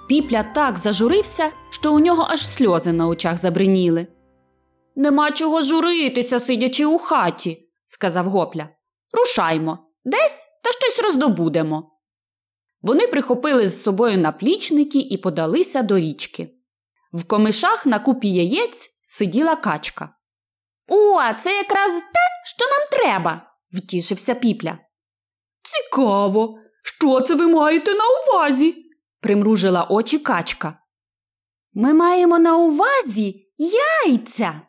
Піпля 0.08 0.42
так 0.42 0.78
зажурився, 0.78 1.50
що 1.70 1.94
у 1.94 2.00
нього 2.00 2.26
аж 2.30 2.46
сльози 2.46 2.92
на 2.92 3.08
очах 3.08 3.38
забриніли. 3.38 4.06
Нема 4.96 5.30
чого 5.30 5.62
журитися, 5.62 6.40
сидячи 6.40 6.86
у 6.86 6.98
хаті, 6.98 7.68
сказав 7.86 8.28
гопля. 8.28 8.68
Рушаймо, 9.14 9.78
десь 10.04 10.46
та 10.62 10.70
щось 10.72 11.04
роздобудемо. 11.04 11.90
Вони 12.82 13.06
прихопили 13.06 13.68
з 13.68 13.82
собою 13.82 14.18
наплічники 14.18 14.98
і 14.98 15.16
подалися 15.16 15.82
до 15.82 15.98
річки. 15.98 16.50
В 17.12 17.24
комишах 17.24 17.86
на 17.86 17.98
купі 17.98 18.28
яєць 18.28 19.00
сиділа 19.04 19.56
качка. 19.56 20.16
О, 20.88 21.32
це 21.38 21.56
якраз 21.56 21.92
те, 21.92 22.20
що 22.56 22.66
нам 22.66 22.88
треба, 22.90 23.56
втішився 23.72 24.34
піпля. 24.34 24.78
Цікаво, 25.62 26.58
що 26.82 27.20
це 27.20 27.34
ви 27.34 27.46
маєте 27.46 27.94
на 27.94 28.04
увазі? 28.04 28.76
примружила 29.20 29.86
очі 29.90 30.18
качка. 30.18 30.78
Ми 31.72 31.94
маємо 31.94 32.38
на 32.38 32.56
увазі 32.56 33.50
яйця. 33.58 34.60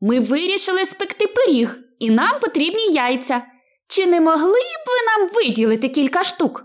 Ми 0.00 0.20
вирішили 0.20 0.86
спекти 0.86 1.26
пиріг, 1.26 1.78
і 1.98 2.10
нам 2.10 2.40
потрібні 2.40 2.92
яйця. 2.92 3.42
Чи 3.88 4.06
не 4.06 4.20
могли 4.20 4.60
б 4.60 4.86
ви 4.86 5.24
нам 5.24 5.34
виділити 5.34 5.88
кілька 5.88 6.24
штук? 6.24 6.64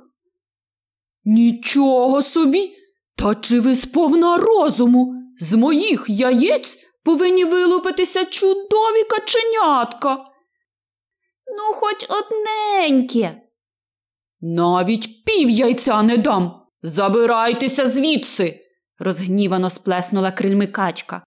Нічого 1.25 2.21
собі. 2.21 2.77
Та 3.15 3.35
чи 3.35 3.59
ви 3.59 3.75
сповна 3.75 4.38
розуму? 4.38 5.13
З 5.39 5.55
моїх 5.55 6.05
яєць 6.07 6.79
повинні 7.03 7.45
вилупитися 7.45 8.25
чудові 8.25 9.03
каченятка. 9.09 10.15
Ну, 11.57 11.73
хоч 11.75 12.07
одненьке. 12.09 13.41
Навіть 14.41 15.25
пів 15.25 15.50
яйця 15.50 16.03
не 16.03 16.17
дам. 16.17 16.61
Забирайтеся 16.81 17.89
звідси, 17.89 18.59
розгнівано 19.00 19.69
сплеснула 19.69 20.31
крильми 20.31 20.67
качка. 20.67 21.23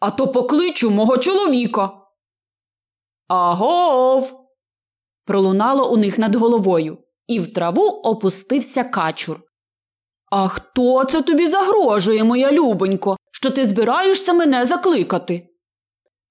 А 0.00 0.10
то 0.10 0.28
покличу 0.28 0.90
мого 0.90 1.18
чоловіка. 1.18 1.90
Агов. 3.32 4.32
пролунало 5.24 5.90
у 5.90 5.96
них 5.96 6.18
над 6.18 6.34
головою, 6.34 6.98
і 7.26 7.40
в 7.40 7.52
траву 7.52 7.86
опустився 7.86 8.84
качур. 8.84 9.40
А 10.30 10.48
хто 10.48 11.04
це 11.04 11.22
тобі 11.22 11.46
загрожує, 11.46 12.24
моя 12.24 12.52
любонько, 12.52 13.16
що 13.32 13.50
ти 13.50 13.66
збираєшся 13.66 14.32
мене 14.32 14.66
закликати? 14.66 15.48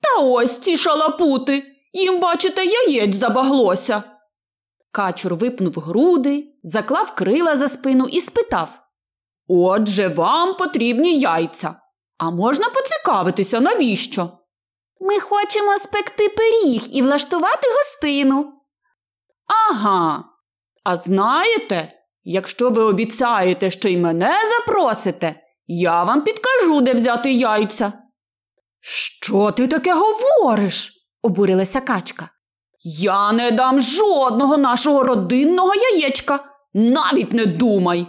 Та 0.02 0.24
ось 0.24 0.60
ці 0.60 0.78
шалапути. 0.78 1.64
Їм, 1.94 2.20
бачите, 2.20 2.66
яєць 2.66 3.16
забаглося. 3.16 4.04
Качур 4.92 5.36
випнув 5.36 5.74
груди, 5.74 6.54
заклав 6.64 7.16
крила 7.16 7.56
за 7.56 7.68
спину 7.68 8.08
і 8.08 8.22
спитав 8.22 8.80
Отже, 9.48 10.08
вам 10.08 10.54
потрібні 10.54 11.20
яйця. 11.20 11.76
А 12.18 12.32
можна 12.32 12.70
поцікавитися, 12.70 13.60
навіщо? 13.60 14.41
Ми 15.04 15.20
хочемо 15.20 15.78
спекти 15.78 16.30
пиріг 16.30 16.82
і 16.92 17.02
влаштувати 17.02 17.68
гостину. 17.78 18.54
Ага. 19.70 20.24
А 20.84 20.98
знаєте, 20.98 21.94
якщо 22.24 22.70
ви 22.70 22.84
обіцяєте, 22.84 23.72
що 23.72 23.90
й 23.90 23.98
мене 23.98 24.38
запросите, 24.50 25.36
я 25.68 26.04
вам 26.04 26.22
підкажу, 26.22 26.82
де 26.82 26.94
взяти 26.94 27.32
яйця. 27.34 27.94
Що 28.80 29.52
ти 29.52 29.68
таке 29.68 29.94
говориш? 29.94 30.94
обурилася 31.22 31.82
качка. 31.82 32.30
Я 32.84 33.32
не 33.32 33.52
дам 33.52 33.80
жодного 33.80 34.58
нашого 34.58 35.04
родинного 35.04 35.76
яєчка. 35.76 36.40
Навіть 36.74 37.34
не 37.34 37.46
думай. 37.46 38.08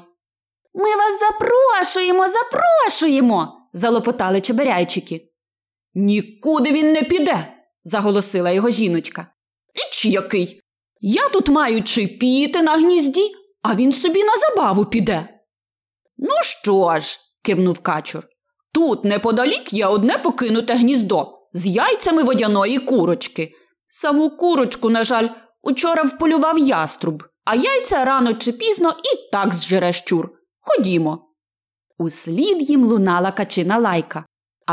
Ми 0.74 0.96
вас 0.96 1.20
запрошуємо, 1.20 2.26
запрошуємо, 2.28 3.68
залопотали 3.72 4.40
чеберяйчики. 4.40 5.31
Нікуди 5.94 6.72
він 6.72 6.92
не 6.92 7.02
піде, 7.02 7.52
заголосила 7.84 8.50
його 8.50 8.70
жіночка. 8.70 9.26
Іч 9.74 10.04
який. 10.04 10.60
Я 11.00 11.28
тут 11.28 11.48
маю 11.48 11.82
чипіти 11.82 12.62
на 12.62 12.76
гнізді, 12.76 13.34
а 13.62 13.74
він 13.74 13.92
собі 13.92 14.24
на 14.24 14.32
забаву 14.36 14.84
піде. 14.84 15.28
Ну 16.18 16.34
що 16.42 16.98
ж, 16.98 17.18
кивнув 17.42 17.78
качур. 17.78 18.24
Тут 18.74 19.04
неподалік 19.04 19.72
є 19.72 19.86
одне 19.86 20.18
покинуте 20.18 20.74
гніздо 20.74 21.38
з 21.52 21.66
яйцями 21.66 22.22
водяної 22.22 22.78
курочки. 22.78 23.52
Саму 23.88 24.30
курочку, 24.30 24.90
на 24.90 25.04
жаль, 25.04 25.28
учора 25.62 26.02
вполював 26.02 26.58
яструб, 26.58 27.24
а 27.44 27.54
яйця 27.54 28.04
рано 28.04 28.34
чи 28.34 28.52
пізно 28.52 28.90
і 28.90 29.30
так 29.32 29.54
зжере 29.54 29.92
щур. 29.92 30.30
Ходімо. 30.60 31.28
Услід 31.98 32.70
їм 32.70 32.84
лунала 32.84 33.32
качина 33.32 33.78
лайка, 33.78 34.24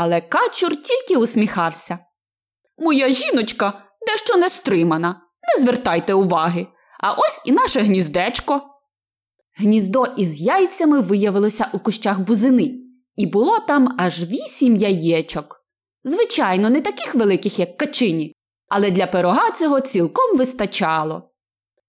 але 0.02 0.20
качур 0.20 0.76
тільки 0.76 1.16
усміхався. 1.16 1.98
Моя 2.78 3.08
жіночка 3.08 3.82
дещо 4.06 4.36
не 4.36 4.48
стримана, 4.48 5.20
не 5.42 5.64
звертайте 5.64 6.14
уваги. 6.14 6.66
А 7.00 7.12
ось 7.12 7.42
і 7.44 7.52
наше 7.52 7.80
гніздечко. 7.80 8.60
Гніздо 9.56 10.06
із 10.16 10.40
яйцями 10.40 11.00
виявилося 11.00 11.68
у 11.72 11.78
кущах 11.78 12.20
бузини, 12.20 12.74
і 13.16 13.26
було 13.26 13.58
там 13.58 13.96
аж 13.98 14.24
вісім 14.24 14.76
яєчок. 14.76 15.64
Звичайно, 16.04 16.70
не 16.70 16.80
таких 16.80 17.14
великих, 17.14 17.58
як 17.58 17.76
качині, 17.76 18.34
але 18.68 18.90
для 18.90 19.06
пирога 19.06 19.50
цього 19.50 19.80
цілком 19.80 20.36
вистачало. 20.36 21.30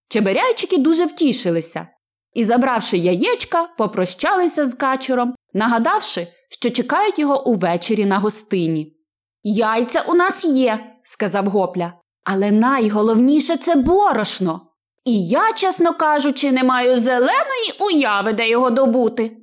Чеберяйчики 0.10 0.77
дуже 0.77 1.06
втішилися 1.06 1.88
і, 2.34 2.44
забравши 2.44 2.98
яєчка, 2.98 3.68
попрощалися 3.77 4.65
з 4.65 4.74
качуром, 4.74 5.36
нагадавши, 5.53 6.27
що 6.62 6.70
чекають 6.70 7.20
його 7.20 7.48
увечері 7.48 8.06
на 8.06 8.20
гостині. 8.20 8.98
Яйця 9.44 10.03
у 10.08 10.13
нас 10.13 10.46
є, 10.46 10.96
сказав 11.03 11.46
гопля, 11.46 11.94
але 12.24 12.51
найголовніше 12.51 13.58
це 13.58 13.75
борошно. 13.75 14.62
І 15.06 15.27
я, 15.27 15.53
чесно 15.53 15.94
кажучи, 15.94 16.51
не 16.51 16.63
маю 16.63 17.00
зеленої 17.00 17.74
уяви, 17.80 18.34
де 18.34 18.50
його 18.50 18.70
добути. 18.70 19.38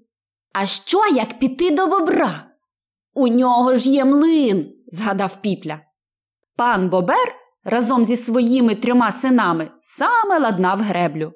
А 0.53 0.67
що, 0.67 1.03
як 1.15 1.39
піти 1.39 1.71
до 1.71 1.87
бобра? 1.87 2.45
У 3.15 3.29
нього 3.29 3.77
ж 3.77 3.91
є 3.91 4.05
млин, 4.05 4.73
згадав 4.87 5.37
піпля. 5.43 5.81
Пан 6.57 6.89
Бобер 6.89 7.35
разом 7.65 8.05
зі 8.05 8.17
своїми 8.17 8.75
трьома 8.75 9.13
синами 9.13 9.69
саме 9.81 10.39
ладнав 10.39 10.79
греблю. 10.79 11.33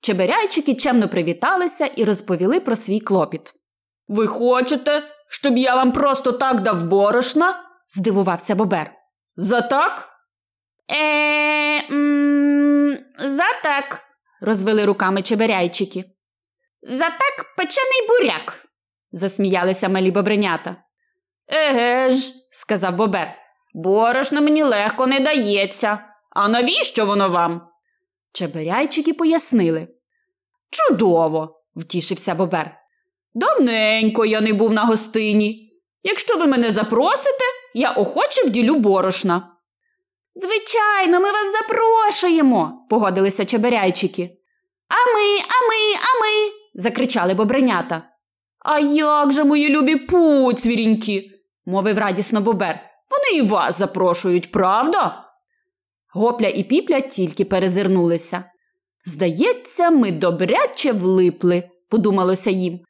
Чеберяйчики 0.00 0.74
чемно 0.74 1.08
привіталися 1.08 1.86
і 1.86 2.04
розповіли 2.04 2.60
про 2.60 2.76
свій 2.76 3.00
клопіт. 3.00 3.57
Ви 4.08 4.26
хочете, 4.26 5.02
щоб 5.28 5.56
я 5.56 5.74
вам 5.74 5.92
просто 5.92 6.32
так 6.32 6.60
дав 6.60 6.82
борошна? 6.82 7.64
здивувався 7.88 8.54
Бобер. 8.54 8.92
За 9.36 9.60
так? 9.60 10.08
Е, 10.90 11.82
за 13.18 13.46
так, 13.62 14.04
розвели 14.40 14.84
руками 14.84 15.22
чеберяйчики. 15.22 16.04
За 16.82 17.04
так 17.10 17.56
печений 17.56 18.08
буряк, 18.08 18.66
засміялися 19.12 19.88
малі 19.88 20.10
бобринята. 20.10 20.76
Еге 21.48 22.10
ж, 22.10 22.32
сказав 22.50 22.94
Бобер, 22.94 23.34
борошно 23.74 24.40
мені 24.40 24.62
легко 24.62 25.06
не 25.06 25.20
дається. 25.20 25.98
А 26.30 26.48
навіщо 26.48 27.06
воно 27.06 27.28
вам? 27.28 27.68
Чеберяйчики 28.32 29.14
пояснили. 29.14 29.88
Чудово, 30.70 31.62
втішився 31.76 32.34
Бобер. 32.34 32.76
Давненько 33.34 34.24
я 34.24 34.40
не 34.40 34.52
був 34.52 34.72
на 34.72 34.84
гостині. 34.84 35.72
Якщо 36.02 36.36
ви 36.36 36.46
мене 36.46 36.70
запросите, 36.70 37.44
я 37.74 37.90
охоче 37.90 38.46
вділю 38.46 38.74
борошна. 38.74 39.52
Звичайно, 40.34 41.20
ми 41.20 41.32
вас 41.32 41.52
запрошуємо, 41.52 42.86
погодилися 42.90 43.44
чеберяйчики. 43.44 44.30
А 44.88 45.14
ми, 45.14 45.38
а 45.38 45.68
ми, 45.68 45.94
а 45.94 46.20
ми. 46.20 46.52
закричали 46.74 47.34
бобренята. 47.34 48.02
А 48.58 48.78
як 48.78 49.32
же 49.32 49.44
мої 49.44 49.68
любі 49.68 49.96
пуцвірінькі, 49.96 51.30
мовив 51.66 51.98
радісно 51.98 52.40
Бобер. 52.40 52.80
Вони 53.10 53.44
і 53.44 53.48
вас 53.48 53.78
запрошують, 53.78 54.50
правда? 54.50 55.24
Гопля 56.14 56.48
і 56.48 56.62
піпля 56.62 57.00
тільки 57.00 57.44
перезирнулися. 57.44 58.44
Здається, 59.04 59.90
ми 59.90 60.10
добряче 60.10 60.92
влипли, 60.92 61.62
подумалося 61.88 62.50
їм. 62.50 62.80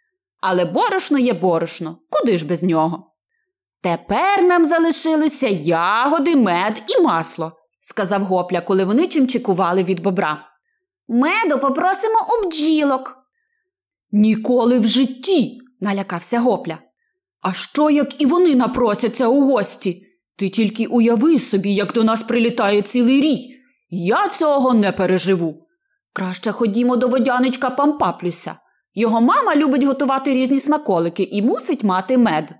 Але 0.40 0.64
борошно 0.64 1.18
є 1.18 1.32
борошно, 1.32 1.98
куди 2.10 2.38
ж 2.38 2.46
без 2.46 2.62
нього? 2.62 3.14
Тепер 3.82 4.42
нам 4.42 4.66
залишилися 4.66 5.48
ягоди, 5.48 6.36
мед 6.36 6.82
і 6.88 7.02
масло, 7.02 7.52
сказав 7.80 8.22
гопля, 8.22 8.60
коли 8.60 8.84
вони 8.84 9.06
чимчикували 9.06 9.82
від 9.82 10.00
бобра. 10.00 10.44
Меду 11.08 11.58
попросимо 11.58 12.18
у 12.18 12.48
бджілок. 12.48 13.18
Ніколи 14.12 14.78
в 14.78 14.86
житті, 14.86 15.58
налякався 15.80 16.40
гопля. 16.40 16.78
А 17.40 17.52
що, 17.52 17.90
як 17.90 18.20
і 18.22 18.26
вони 18.26 18.54
напросяться 18.54 19.26
у 19.28 19.44
гості? 19.44 20.02
Ти 20.36 20.48
тільки 20.48 20.86
уяви 20.86 21.38
собі, 21.38 21.74
як 21.74 21.92
до 21.92 22.04
нас 22.04 22.22
прилітає 22.22 22.82
цілий 22.82 23.20
рій. 23.20 23.48
Я 23.90 24.28
цього 24.28 24.74
не 24.74 24.92
переживу. 24.92 25.66
Краще 26.12 26.52
ходімо 26.52 26.96
до 26.96 27.08
водяничка 27.08 27.70
Пампаплюся. 27.70 28.56
Його 28.98 29.20
мама 29.20 29.56
любить 29.56 29.84
готувати 29.84 30.32
різні 30.32 30.60
смаколики 30.60 31.22
і 31.22 31.42
мусить 31.42 31.84
мати 31.84 32.18
мед. 32.18 32.54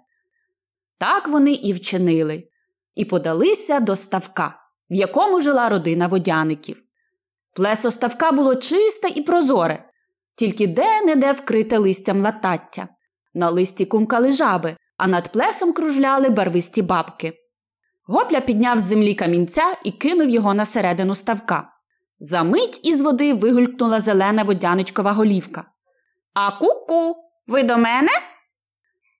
Так 0.98 1.28
вони 1.28 1.52
і 1.52 1.72
вчинили, 1.72 2.44
і 2.94 3.04
подалися 3.04 3.80
до 3.80 3.96
ставка, 3.96 4.54
в 4.90 4.94
якому 4.94 5.40
жила 5.40 5.68
родина 5.68 6.06
водяників. 6.06 6.82
Плесо 7.54 7.90
ставка 7.90 8.32
було 8.32 8.54
чисте 8.54 9.08
і 9.08 9.22
прозоре, 9.22 9.84
тільки 10.36 10.66
де-не-де 10.66 11.32
вкрите 11.32 11.78
листям 11.78 12.20
латаття. 12.20 12.88
На 13.34 13.50
листі 13.50 13.86
кумкали 13.86 14.32
жаби, 14.32 14.76
а 14.96 15.06
над 15.06 15.32
плесом 15.32 15.72
кружляли 15.72 16.28
барвисті 16.28 16.82
бабки. 16.82 17.32
Гопля 18.04 18.40
підняв 18.40 18.78
з 18.78 18.82
землі 18.82 19.14
камінця 19.14 19.76
і 19.84 19.90
кинув 19.90 20.28
його 20.28 20.54
на 20.54 20.64
середину 20.64 21.14
ставка. 21.14 21.70
Замить 22.20 22.86
із 22.86 23.02
води 23.02 23.34
вигулькнула 23.34 24.00
зелена 24.00 24.42
водяничкова 24.42 25.12
голівка. 25.12 25.64
А 26.40 26.50
ку-ку, 26.50 27.16
ви 27.46 27.62
до 27.62 27.78
мене? 27.78 28.10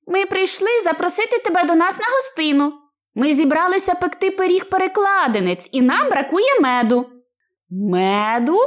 Ми 0.07 0.26
прийшли 0.26 0.68
запросити 0.85 1.38
тебе 1.38 1.64
до 1.64 1.74
нас 1.74 1.98
на 1.98 2.04
гостину. 2.07 2.72
Ми 3.14 3.35
зібралися 3.35 3.94
пекти 3.94 4.31
пиріг 4.31 4.68
перекладинець, 4.68 5.68
і 5.72 5.83
нам 5.83 6.09
бракує 6.09 6.61
меду. 6.61 7.07
Меду? 7.70 8.59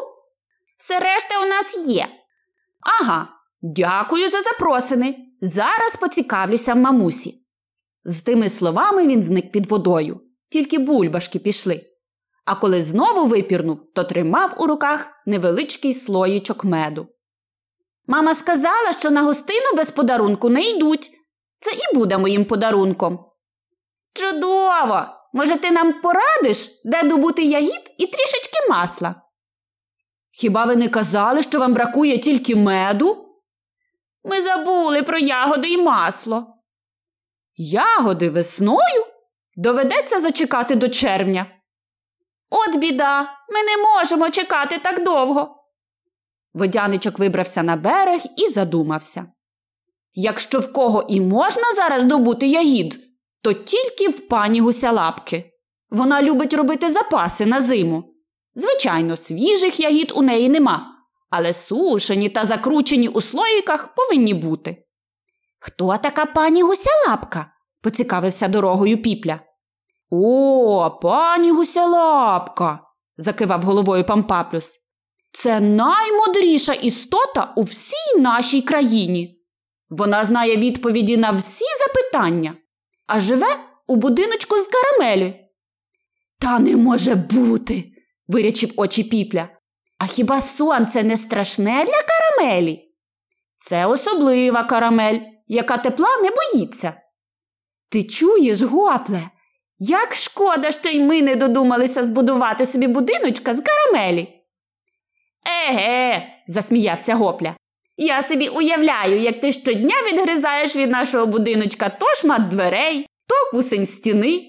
Все 0.77 0.99
решта 0.99 1.43
у 1.43 1.45
нас 1.45 1.87
є. 1.87 2.07
Ага, 2.99 3.27
дякую 3.61 4.31
за 4.31 4.41
запросини. 4.41 5.15
Зараз 5.41 5.95
поцікавлюся 5.95 6.73
в 6.73 6.77
мамусі. 6.77 7.45
З 8.03 8.21
тими 8.21 8.49
словами 8.49 9.07
він 9.07 9.23
зник 9.23 9.51
під 9.51 9.65
водою, 9.65 10.21
тільки 10.49 10.77
бульбашки 10.77 11.39
пішли. 11.39 11.81
А 12.45 12.55
коли 12.55 12.83
знову 12.83 13.25
випірнув, 13.25 13.93
то 13.93 14.03
тримав 14.03 14.55
у 14.57 14.67
руках 14.67 15.11
невеличкий 15.25 15.93
слоїчок 15.93 16.63
меду. 16.63 17.07
Мама 18.11 18.35
сказала, 18.35 18.93
що 18.99 19.11
на 19.11 19.21
гостину 19.21 19.75
без 19.75 19.91
подарунку 19.91 20.49
не 20.49 20.61
йдуть. 20.61 21.11
Це 21.59 21.71
і 21.71 21.95
буде 21.95 22.17
моїм 22.17 22.45
подарунком. 22.45 23.25
Чудово! 24.13 25.05
Може, 25.33 25.55
ти 25.55 25.71
нам 25.71 26.01
порадиш, 26.01 26.81
де 26.85 27.03
добути 27.03 27.43
ягід 27.43 27.91
і 27.97 28.07
трішечки 28.07 28.69
масла? 28.69 29.15
Хіба 30.31 30.65
ви 30.65 30.75
не 30.75 30.87
казали, 30.87 31.43
що 31.43 31.59
вам 31.59 31.73
бракує 31.73 32.17
тільки 32.17 32.55
меду? 32.55 33.25
Ми 34.23 34.41
забули 34.41 35.03
про 35.03 35.17
ягоди 35.17 35.69
і 35.69 35.77
масло. 35.77 36.47
Ягоди 37.55 38.29
весною 38.29 39.05
доведеться 39.57 40.19
зачекати 40.19 40.75
до 40.75 40.89
червня. 40.89 41.45
От 42.49 42.75
біда, 42.75 43.21
ми 43.23 43.63
не 43.63 43.77
можемо 43.77 44.29
чекати 44.29 44.77
так 44.77 45.03
довго. 45.03 45.60
Водяничок 46.53 47.19
вибрався 47.19 47.63
на 47.63 47.75
берег 47.75 48.21
і 48.37 48.47
задумався. 48.47 49.25
Якщо 50.13 50.59
в 50.59 50.73
кого 50.73 51.05
і 51.09 51.21
можна 51.21 51.73
зараз 51.75 52.03
добути 52.03 52.47
ягід, 52.47 52.99
то 53.41 53.53
тільки 53.53 54.07
в 54.07 54.27
пані 54.27 54.61
гусялапки. 54.61 55.51
Вона 55.89 56.21
любить 56.21 56.53
робити 56.53 56.89
запаси 56.89 57.45
на 57.45 57.61
зиму. 57.61 58.03
Звичайно, 58.55 59.17
свіжих 59.17 59.79
ягід 59.79 60.13
у 60.15 60.21
неї 60.21 60.49
нема, 60.49 60.95
але 61.29 61.53
сушені 61.53 62.29
та 62.29 62.45
закручені 62.45 63.07
у 63.07 63.21
слоїках 63.21 63.95
повинні 63.95 64.33
бути. 64.33 64.85
Хто 65.59 65.97
така 65.97 66.25
пані 66.25 66.63
гусялапка? 66.63 67.51
поцікавився 67.81 68.47
дорогою 68.47 69.01
піпля. 69.01 69.39
О, 70.09 70.99
пані 71.01 71.51
гусялапка, 71.51 72.79
закивав 73.17 73.61
головою 73.61 74.03
Пампаплюс. 74.03 74.79
Це 75.31 75.59
наймудріша 75.59 76.73
істота 76.73 77.53
у 77.55 77.63
всій 77.63 78.19
нашій 78.19 78.61
країні. 78.61 79.37
Вона 79.89 80.25
знає 80.25 80.57
відповіді 80.57 81.17
на 81.17 81.31
всі 81.31 81.65
запитання, 81.87 82.53
а 83.07 83.19
живе 83.19 83.59
у 83.87 83.95
будиночку 83.95 84.57
з 84.57 84.67
карамелі. 84.67 85.35
Та 86.39 86.59
не 86.59 86.77
може 86.77 87.15
бути, 87.15 87.91
вирячив 88.27 88.73
очі 88.75 89.03
піпля. 89.03 89.49
А 89.97 90.05
хіба 90.05 90.41
сонце 90.41 91.03
не 91.03 91.17
страшне 91.17 91.85
для 91.85 92.01
карамелі? 92.01 92.91
Це 93.57 93.85
особлива 93.85 94.63
карамель, 94.63 95.19
яка 95.47 95.77
тепла 95.77 96.17
не 96.23 96.29
боїться. 96.31 96.93
Ти 97.89 98.03
чуєш, 98.03 98.61
гопле, 98.61 99.29
як 99.77 100.15
шкода, 100.15 100.71
що 100.71 100.89
й 100.89 100.99
ми 100.99 101.21
не 101.21 101.35
додумалися 101.35 102.03
збудувати 102.03 102.65
собі 102.65 102.87
будиночка 102.87 103.53
з 103.53 103.61
карамелі. 103.61 104.40
Еге, 105.69 106.27
засміявся 106.47 107.15
гопля. 107.15 107.55
Я 107.97 108.23
собі 108.23 108.47
уявляю, 108.47 109.19
як 109.19 109.39
ти 109.39 109.51
щодня 109.51 109.95
відгризаєш 110.11 110.75
від 110.75 110.89
нашого 110.89 111.25
будиночка 111.25 111.89
то 111.89 112.05
шмат 112.15 112.47
дверей, 112.47 113.07
то 113.27 113.57
кусень 113.57 113.85
стіни. 113.85 114.47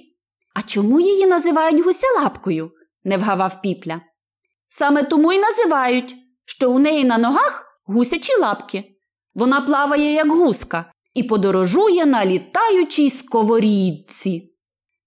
А 0.55 0.63
чому 0.63 1.01
її 1.01 1.27
називають 1.27 1.85
гуселапкою? 1.85 2.71
не 3.05 3.17
вгавав 3.17 3.63
піпля. 3.63 4.01
Саме 4.69 5.03
тому 5.03 5.33
й 5.33 5.39
називають, 5.39 6.17
що 6.45 6.71
у 6.71 6.79
неї 6.79 7.05
на 7.05 7.19
ногах 7.19 7.81
гусячі 7.87 8.37
лапки. 8.41 8.85
Вона 9.35 9.61
плаває, 9.61 10.13
як 10.13 10.33
гуска, 10.33 10.93
і 11.15 11.23
подорожує 11.23 12.07
на 12.07 12.27
літаючій 12.27 13.11
сковорідці. 13.11 14.53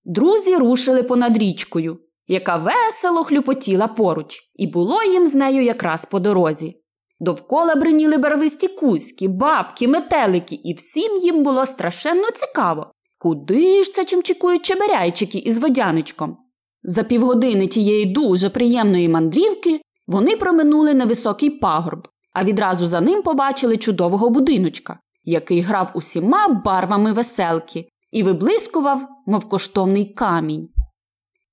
Друзі 0.05 0.55
рушили 0.55 1.03
понад 1.03 1.37
річкою, 1.37 1.99
яка 2.27 2.57
весело 2.57 3.23
хлюпотіла 3.23 3.87
поруч, 3.87 4.39
і 4.55 4.67
було 4.67 5.03
їм 5.03 5.27
з 5.27 5.35
нею 5.35 5.63
якраз 5.63 6.05
по 6.05 6.19
дорозі. 6.19 6.81
Довкола 7.19 7.75
бриніли 7.75 8.17
барвисті 8.17 8.67
кузьки, 8.67 9.27
бабки, 9.27 9.87
метелики, 9.87 10.55
і 10.63 10.73
всім 10.73 11.17
їм 11.17 11.43
було 11.43 11.65
страшенно 11.65 12.31
цікаво, 12.33 12.91
куди 13.17 13.83
ж 13.83 13.93
це 13.93 14.05
чимчикують 14.05 14.65
чеберяйчики 14.65 15.37
із 15.37 15.57
водяничком. 15.57 16.37
За 16.83 17.03
півгодини 17.03 17.67
тієї 17.67 18.05
дуже 18.05 18.49
приємної 18.49 19.09
мандрівки 19.09 19.81
вони 20.07 20.35
проминули 20.35 20.93
невисокий 20.93 21.49
пагорб, 21.49 22.07
а 22.33 22.43
відразу 22.43 22.87
за 22.87 23.01
ним 23.01 23.21
побачили 23.21 23.77
чудового 23.77 24.29
будиночка, 24.29 24.99
який 25.23 25.61
грав 25.61 25.91
усіма 25.93 26.47
барвами 26.47 27.11
веселки 27.11 27.87
і 28.11 28.23
виблискував, 28.23 29.07
мов 29.27 29.49
коштовний 29.49 30.05
камінь. 30.05 30.69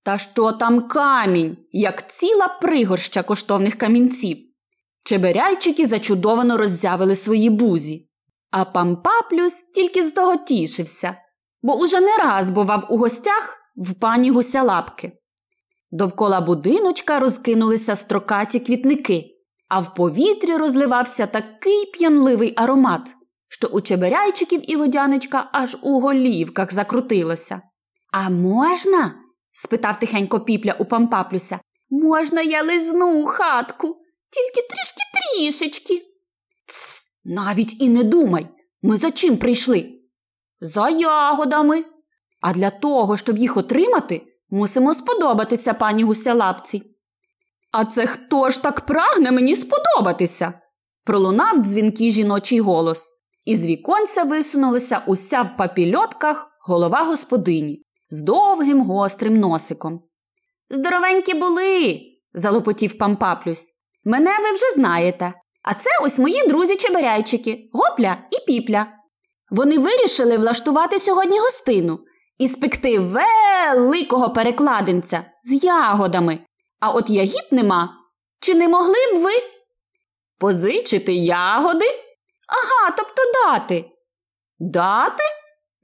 Та 0.04 0.18
що 0.18 0.52
там 0.52 0.88
камінь, 0.88 1.56
як 1.72 2.10
ціла 2.10 2.48
пригорща 2.48 3.22
коштовних 3.22 3.74
камінців. 3.74 4.36
Чеберяйчики 5.04 5.86
зачудовано 5.86 6.56
роззявили 6.56 7.16
свої 7.16 7.50
бузі, 7.50 8.08
а 8.50 8.64
пампаплюс 8.64 9.62
тільки 9.74 10.02
з 10.02 10.12
того 10.12 10.36
тішився, 10.36 11.16
бо 11.62 11.76
уже 11.78 12.00
не 12.00 12.16
раз 12.16 12.50
бував 12.50 12.86
у 12.90 12.96
гостях 12.96 13.58
в 13.76 13.94
пані 13.94 14.30
гусялапки. 14.30 15.12
Довкола 15.90 16.40
будиночка 16.40 17.20
розкинулися 17.20 17.96
строкаті 17.96 18.60
квітники, 18.60 19.24
а 19.68 19.80
в 19.80 19.94
повітрі 19.94 20.56
розливався 20.56 21.26
такий 21.26 21.86
п'янливий 21.86 22.52
аромат, 22.56 23.14
що 23.48 23.68
у 23.68 23.80
чеберяйчиків 23.80 24.70
і 24.70 24.76
водяничка 24.76 25.50
аж 25.52 25.76
у 25.82 26.00
голівках 26.00 26.72
закрутилося. 26.72 27.62
А 28.12 28.30
можна? 28.30 29.21
Спитав 29.52 29.98
тихенько 29.98 30.40
піпля 30.40 30.76
у 30.78 30.84
пампаплюся. 30.84 31.60
Можна 31.90 32.42
я 32.42 32.62
лизну 32.62 33.26
хатку, 33.26 33.96
тільки 34.30 34.68
трішки 34.68 35.02
трішечки. 35.14 36.02
Тс, 36.66 37.06
навіть 37.24 37.82
і 37.82 37.88
не 37.88 38.02
думай. 38.02 38.48
Ми 38.82 38.96
за 38.96 39.10
чим 39.10 39.36
прийшли? 39.36 39.90
За 40.60 40.88
ягодами. 40.90 41.84
А 42.40 42.52
для 42.52 42.70
того, 42.70 43.16
щоб 43.16 43.38
їх 43.38 43.56
отримати, 43.56 44.22
мусимо 44.50 44.94
сподобатися 44.94 45.74
пані 45.74 46.04
гусялапці. 46.04 46.82
А 47.72 47.84
це 47.84 48.06
хто 48.06 48.50
ж 48.50 48.62
так 48.62 48.80
прагне 48.80 49.30
мені 49.32 49.56
сподобатися? 49.56 50.52
пролунав 51.04 51.58
дзвінкий 51.58 52.10
жіночий 52.10 52.60
голос. 52.60 53.12
Із 53.44 53.66
віконця 53.66 54.22
висунулася 54.22 55.02
уся 55.06 55.42
в 55.42 55.56
папільотках 55.56 56.46
голова 56.60 57.02
господині 57.02 57.82
з 58.12 58.22
довгим 58.22 58.80
гострим 58.80 59.40
носиком. 59.40 60.00
Здоровенькі 60.70 61.34
були, 61.34 62.00
залопотів 62.32 62.98
пампаплюсь. 62.98 63.72
Мене 64.04 64.30
ви 64.42 64.52
вже 64.52 64.74
знаєте. 64.74 65.32
А 65.62 65.74
це 65.74 65.90
ось 66.02 66.18
мої 66.18 66.48
друзі-чеберяйчики, 66.48 67.68
гопля 67.72 68.16
і 68.30 68.46
піпля. 68.46 68.86
Вони 69.50 69.78
вирішили 69.78 70.36
влаштувати 70.38 70.98
сьогодні 70.98 71.38
гостину 71.38 71.98
і 72.38 72.48
спекти 72.48 72.98
великого 72.98 74.30
перекладинця 74.30 75.24
з 75.42 75.64
ягодами. 75.64 76.38
А 76.80 76.90
от 76.90 77.10
ягід 77.10 77.48
нема. 77.50 77.96
Чи 78.40 78.54
не 78.54 78.68
могли 78.68 79.12
б 79.14 79.16
ви? 79.16 79.32
Позичити 80.38 81.14
ягоди? 81.14 81.86
Ага, 82.48 82.94
тобто 82.96 83.22
дати. 83.44 83.84
Дати? 84.58 85.24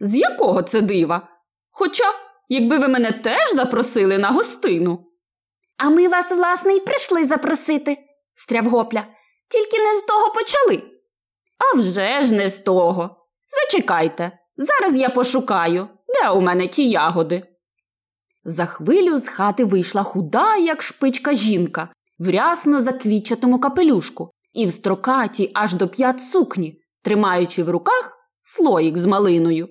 З 0.01 0.17
якого 0.17 0.63
це 0.63 0.81
дива? 0.81 1.38
Хоча, 1.79 2.05
якби 2.49 2.79
ви 2.79 2.89
мене 2.89 3.13
теж 3.13 3.53
запросили 3.55 4.19
на 4.19 4.29
гостину. 4.29 5.05
А 5.77 5.91
ми 5.91 6.09
вас, 6.09 6.31
власне, 6.31 6.73
й 6.73 6.81
прийшли 6.81 7.27
запросити, 7.27 7.99
встряв 8.35 8.65
гопля. 8.65 9.05
Тільки 9.51 9.83
не 9.83 9.99
з 9.99 10.03
того 10.03 10.33
почали. 10.33 10.83
«А 11.59 11.79
вже 11.79 12.23
ж 12.23 12.35
не 12.35 12.49
з 12.49 12.59
того. 12.59 13.27
Зачекайте, 13.47 14.39
зараз 14.57 14.97
я 14.97 15.09
пошукаю, 15.09 15.89
де 16.09 16.31
у 16.31 16.41
мене 16.41 16.67
ті 16.67 16.89
ягоди. 16.89 17.43
За 18.45 18.67
хвилю 18.67 19.19
з 19.19 19.29
хати 19.29 19.65
вийшла 19.65 20.03
худа, 20.03 20.57
як 20.57 20.83
шпичка 20.83 21.35
жінка, 21.35 21.89
в 22.19 22.31
рясно 22.31 22.81
заквітчатому 22.81 23.61
капелюшку 23.61 24.31
і 24.53 24.67
в 24.67 24.73
строкаті 24.73 25.51
аж 25.55 25.75
до 25.75 25.89
п'ят 25.89 26.21
сукні, 26.21 26.81
тримаючи 27.03 27.63
в 27.63 27.71
руках 27.71 28.19
слоїк 28.41 28.97
з 28.97 29.07
малиною. 29.07 29.69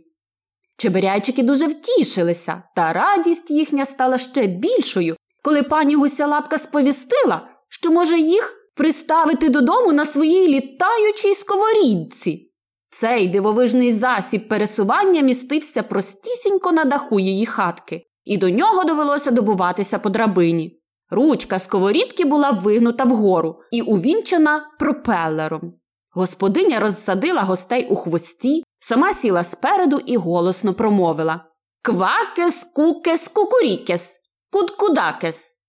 Чеберячики 0.77 1.43
дуже 1.43 1.67
втішилися, 1.67 2.63
та 2.75 2.93
радість 2.93 3.51
їхня 3.51 3.85
стала 3.85 4.17
ще 4.17 4.47
більшою, 4.47 5.15
коли 5.43 5.63
пані 5.63 5.95
гусялапка 5.95 6.57
сповістила, 6.57 7.47
що 7.69 7.91
може 7.91 8.19
їх 8.19 8.57
приставити 8.75 9.49
додому 9.49 9.93
на 9.93 10.05
своїй 10.05 10.47
літаючій 10.47 11.33
сковорідці. 11.33 12.51
Цей 12.89 13.27
дивовижний 13.27 13.93
засіб 13.93 14.47
пересування 14.47 15.21
містився 15.21 15.83
простісінько 15.83 16.71
на 16.71 16.85
даху 16.85 17.19
її 17.19 17.45
хатки, 17.45 18.03
і 18.25 18.37
до 18.37 18.49
нього 18.49 18.83
довелося 18.83 19.31
добуватися 19.31 19.99
по 19.99 20.09
драбині. 20.09 20.79
Ручка 21.09 21.59
сковорідки 21.59 22.25
була 22.25 22.51
вигнута 22.51 23.03
вгору 23.03 23.59
і 23.71 23.81
увінчена 23.81 24.61
пропелером. 24.79 25.73
Господиня 26.11 26.79
розсадила 26.79 27.41
гостей 27.41 27.87
у 27.89 27.95
хвості, 27.95 28.63
сама 28.79 29.13
сіла 29.13 29.43
спереду 29.43 30.01
і 30.05 30.17
голосно 30.17 30.73
промовила 30.73 31.41
Квакес, 31.81 32.63
кукес, 32.63 33.27
кукурікес, 33.27 34.19
кудкудакес. 34.51 35.59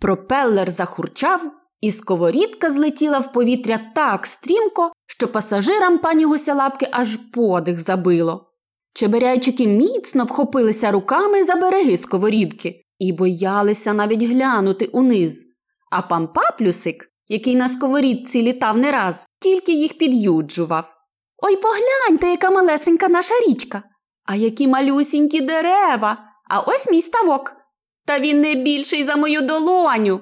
Пропелер 0.00 0.70
захурчав, 0.70 1.52
і 1.80 1.90
сковорідка 1.90 2.70
злетіла 2.70 3.18
в 3.18 3.32
повітря 3.32 3.80
так 3.94 4.26
стрімко, 4.26 4.92
що 5.06 5.28
пасажирам 5.28 5.98
пані 5.98 6.24
гусялапки 6.24 6.88
аж 6.92 7.16
подих 7.16 7.80
забило. 7.80 8.52
Чеберяйчики 8.94 9.66
міцно 9.66 10.24
вхопилися 10.24 10.90
руками 10.90 11.44
за 11.44 11.54
береги 11.54 11.96
сковорідки 11.96 12.82
і 12.98 13.12
боялися 13.12 13.92
навіть 13.92 14.22
глянути 14.22 14.86
униз. 14.86 15.44
А 15.90 16.02
пампаплюсик, 16.02 17.10
який 17.28 17.56
на 17.56 17.68
сковорідці 17.68 18.42
літав 18.42 18.78
не 18.78 18.92
раз, 18.92 19.26
тільки 19.40 19.72
їх 19.72 19.98
під'юджував. 19.98 20.97
Ой, 21.38 21.56
погляньте, 21.56 22.30
яка 22.30 22.50
малесенька 22.50 23.08
наша 23.08 23.34
річка, 23.48 23.82
а 24.24 24.34
які 24.34 24.68
малюсінькі 24.68 25.40
дерева, 25.40 26.18
а 26.50 26.60
ось 26.60 26.90
мій 26.90 27.02
ставок. 27.02 27.56
Та 28.06 28.18
він 28.18 28.40
не 28.40 28.54
більший 28.54 29.04
за 29.04 29.16
мою 29.16 29.40
долоню. 29.40 30.20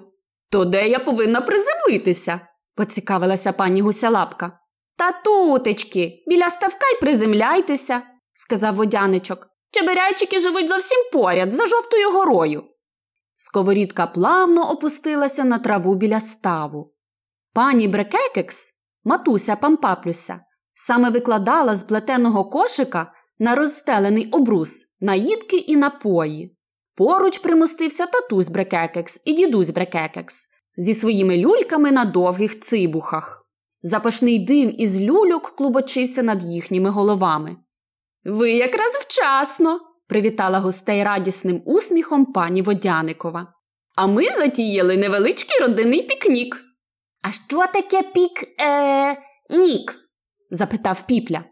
То 0.51 0.65
де 0.65 0.89
я 0.89 0.99
повинна 0.99 1.41
приземлитися? 1.41 2.41
поцікавилася 2.77 3.53
пані 3.53 3.83
гусялапка. 3.83 4.59
Та 4.99 5.13
тутечки, 5.13 6.25
біля 6.27 6.51
ставка 6.51 6.87
й 6.87 7.01
приземляйтеся, 7.01 8.03
сказав 8.35 8.75
водяничок. 8.75 9.49
Чеберяйчики 9.71 10.39
живуть 10.39 10.69
зовсім 10.69 10.99
поряд, 11.13 11.53
за 11.53 11.67
жовтою 11.67 12.13
горою. 12.13 12.65
Сковорідка 13.37 14.07
плавно 14.07 14.71
опустилася 14.71 15.45
на 15.45 15.59
траву 15.59 15.95
біля 15.95 16.21
ставу. 16.21 16.95
Пані 17.53 17.89
Брекекекс, 17.89 18.73
матуся 19.05 19.57
Пампаплюся, 19.57 20.41
саме 20.77 21.11
викладала 21.11 21.77
з 21.77 21.85
плетеного 21.85 22.45
кошика 22.45 23.13
на 23.39 23.55
розстелений 23.55 24.31
обрус 24.31 24.85
наїдки 25.01 25.57
і 25.57 25.77
напої. 25.77 26.57
Поруч 26.95 27.39
примостився 27.39 28.07
татусь 28.07 28.49
Брекекекс 28.49 29.23
і 29.25 29.33
дідусь 29.33 29.71
Брекекекс 29.71 30.47
зі 30.77 30.95
своїми 30.95 31.37
люльками 31.37 31.93
на 31.93 32.05
довгих 32.05 32.61
цибухах. 32.61 33.47
Запашний 33.83 34.39
дим 34.39 34.75
із 34.79 35.01
люльок 35.01 35.57
клубочився 35.57 36.23
над 36.23 36.43
їхніми 36.43 36.91
головами. 36.91 37.57
Ви 38.25 38.51
якраз 38.51 38.93
вчасно, 38.93 39.81
привітала 40.09 40.59
гостей 40.59 41.05
радісним 41.05 41.63
усміхом 41.65 42.27
пані 42.27 42.63
Водяникова. 42.63 43.53
А 43.97 44.07
ми 44.07 44.25
затіяли 44.25 44.97
невеличкий 44.97 45.67
родинний 45.67 46.03
пікнік. 46.03 46.63
А 47.23 47.33
що 47.33 47.67
таке 47.67 48.03
пік 48.03 48.61
е, 48.61 49.17
нік? 49.51 50.06
Запитав 50.51 51.07
піпля. 51.07 51.45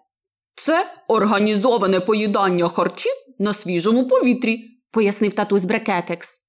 Це 0.54 0.94
організоване 1.09 2.00
поїдання 2.00 2.68
харчів 2.68 3.12
на 3.38 3.52
свіжому 3.52 4.09
повітрі, 4.09 4.80
пояснив 4.90 5.35
татусь 5.35 5.64
Брекекекс. 5.64 6.40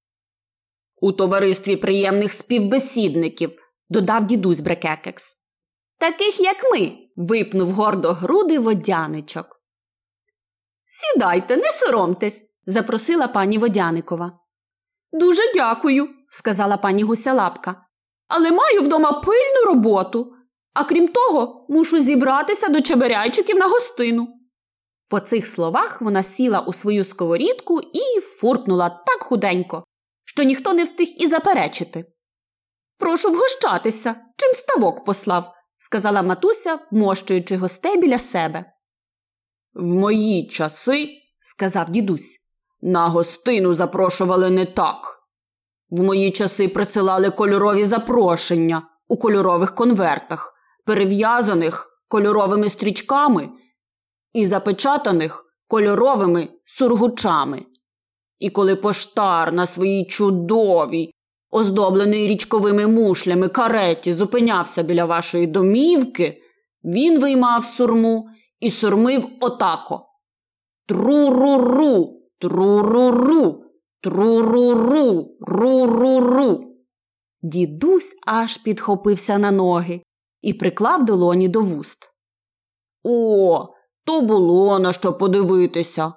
У 1.00 1.12
товаристві 1.12 1.76
приємних 1.76 2.32
співбесідників, 2.32 3.58
додав 3.88 4.26
дідусь 4.26 4.60
Брекекекс. 4.60 5.36
таких, 5.98 6.40
як 6.40 6.56
ми, 6.72 6.92
випнув 7.16 7.70
гордо 7.70 8.12
груди 8.12 8.58
водяничок. 8.58 9.60
Сідайте, 10.86 11.56
не 11.56 11.70
соромтесь, 11.72 12.46
запросила 12.66 13.28
пані 13.28 13.58
Водяникова. 13.58 14.38
Дуже 15.12 15.42
дякую, 15.54 16.08
сказала 16.30 16.76
пані 16.76 17.02
Гусялапка. 17.02 17.86
Але 18.28 18.50
маю 18.50 18.82
вдома 18.82 19.12
пильну 19.12 19.64
роботу. 19.66 20.32
А 20.78 20.84
крім 20.84 21.08
того, 21.08 21.66
мушу 21.68 22.00
зібратися 22.00 22.68
до 22.68 22.80
чеберяйчиків 22.80 23.56
на 23.56 23.66
гостину. 23.66 24.28
По 25.08 25.20
цих 25.20 25.46
словах 25.46 26.02
вона 26.02 26.22
сіла 26.22 26.60
у 26.60 26.72
свою 26.72 27.04
сковорідку 27.04 27.80
і 27.80 28.20
фуркнула 28.20 28.88
так 28.88 29.22
худенько, 29.22 29.84
що 30.24 30.42
ніхто 30.42 30.72
не 30.72 30.84
встиг 30.84 31.08
і 31.20 31.26
заперечити. 31.26 32.04
Прошу 32.98 33.30
вгощатися, 33.30 34.14
чим 34.36 34.54
ставок 34.54 35.04
послав, 35.04 35.52
сказала 35.78 36.22
матуся, 36.22 36.78
мощуючи 36.90 37.56
гостей 37.56 38.00
біля 38.00 38.18
себе. 38.18 38.64
В 39.74 39.82
мої 39.82 40.46
часи, 40.46 41.08
сказав 41.40 41.90
дідусь, 41.90 42.38
на 42.82 43.08
гостину 43.08 43.74
запрошували 43.74 44.50
не 44.50 44.64
так. 44.64 45.18
В 45.90 46.02
мої 46.02 46.30
часи 46.30 46.68
присилали 46.68 47.30
кольорові 47.30 47.84
запрошення 47.84 48.82
у 49.08 49.16
кольорових 49.16 49.74
конвертах, 49.74 50.55
перев'язаних 50.86 52.02
кольоровими 52.08 52.68
стрічками 52.68 53.48
і 54.32 54.46
запечатаних 54.46 55.44
кольоровими 55.68 56.48
сургучами. 56.64 57.62
І 58.38 58.50
коли 58.50 58.76
поштар 58.76 59.52
на 59.52 59.66
своїй 59.66 60.06
чудовій, 60.06 61.10
оздобленій 61.50 62.28
річковими 62.28 62.86
мушлями 62.86 63.48
кареті 63.48 64.14
зупинявся 64.14 64.82
біля 64.82 65.04
вашої 65.04 65.46
домівки, 65.46 66.42
він 66.84 67.20
виймав 67.20 67.64
сурму 67.64 68.28
і 68.60 68.70
сурмив 68.70 69.28
отако. 69.40 70.06
Тру-ру-ру, 70.88 72.20
тру-ру-ру, 72.38 73.62
тру-ру-ру, 74.00 75.36
ру-ру-ру. 75.40 76.64
Дідусь 77.42 78.16
аж 78.26 78.56
підхопився 78.56 79.38
на 79.38 79.50
ноги 79.50 80.02
і 80.46 80.52
приклав 80.52 81.04
долоні 81.04 81.48
до 81.48 81.60
вуст. 81.60 82.10
О, 83.04 83.68
то 84.04 84.20
було 84.20 84.78
на 84.78 84.92
що 84.92 85.12
подивитися. 85.12 86.12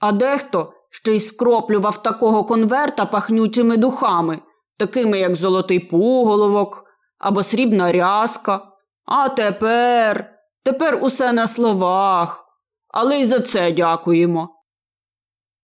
А 0.00 0.12
дехто 0.12 0.72
ще 0.90 1.12
й 1.16 1.20
скроплював 1.20 2.02
такого 2.02 2.44
конверта 2.44 3.06
пахнючими 3.06 3.76
духами, 3.76 4.38
такими, 4.78 5.18
як 5.18 5.36
золотий 5.36 5.80
пуголовок 5.80 6.84
або 7.18 7.42
срібна 7.42 7.92
рязка. 7.92 8.72
А 9.04 9.28
тепер, 9.28 10.30
тепер 10.64 10.98
усе 11.02 11.32
на 11.32 11.46
словах. 11.46 12.44
Але 12.88 13.20
й 13.20 13.26
за 13.26 13.40
це 13.40 13.72
дякуємо. 13.72 14.48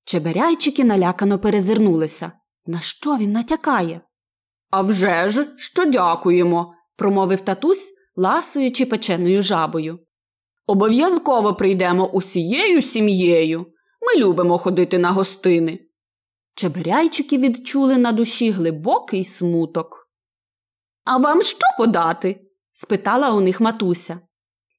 Чеберяйчики 0.05 0.85
налякано 0.85 1.38
перезирнулися. 1.38 2.33
На 2.67 2.81
що 2.81 3.17
він 3.17 3.33
натякає? 3.33 4.01
«А 4.71 4.83
вже 4.83 5.29
ж, 5.29 5.47
що 5.57 5.85
дякуємо, 5.85 6.75
промовив 6.96 7.40
татусь, 7.40 7.92
ласуючи 8.16 8.87
печеною 8.87 9.42
жабою. 9.42 9.98
Обов'язково 10.66 11.55
прийдемо 11.55 12.07
усією 12.07 12.83
сім'єю. 12.83 13.66
Ми 14.00 14.22
любимо 14.22 14.59
ходити 14.59 14.98
на 14.98 15.11
гостини. 15.11 15.78
Чеберяйчики 16.55 17.38
відчули 17.38 17.98
на 17.98 18.12
душі 18.12 18.50
глибокий 18.50 19.24
смуток. 19.24 20.09
А 21.05 21.16
вам 21.16 21.42
що 21.42 21.66
подати? 21.78 22.40
спитала 22.72 23.31
у 23.31 23.40
них 23.40 23.61
матуся. 23.61 24.20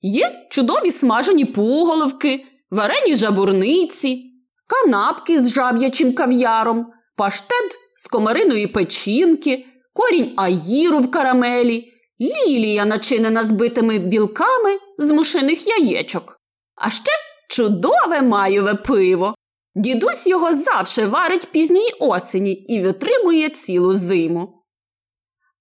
Є 0.01 0.47
чудові 0.49 0.91
смажені 0.91 1.45
пуголовки, 1.45 2.45
варені 2.69 3.15
жабурниці, 3.15 4.23
канапки 4.67 5.41
з 5.41 5.53
жаб'ячим 5.53 6.13
кав'яром, 6.13 6.91
паштет 7.15 7.77
з 7.97 8.07
комариної 8.07 8.67
печінки, 8.67 9.65
корінь 9.93 10.33
аїру 10.35 10.99
в 10.99 11.11
карамелі, 11.11 11.92
лілія, 12.23 12.85
начинена 12.85 13.43
збитими 13.43 13.99
білками 13.99 14.79
з 14.97 15.11
мушиних 15.11 15.67
яєчок. 15.67 16.39
А 16.75 16.89
ще 16.89 17.11
чудове 17.49 18.21
майове 18.21 18.73
пиво. 18.73 19.35
Дідусь 19.75 20.27
його 20.27 20.53
завше 20.53 21.05
варить 21.05 21.47
пізньої 21.51 21.93
осені 21.99 22.53
і 22.53 22.81
витримує 22.81 23.49
цілу 23.49 23.93
зиму. 23.93 24.63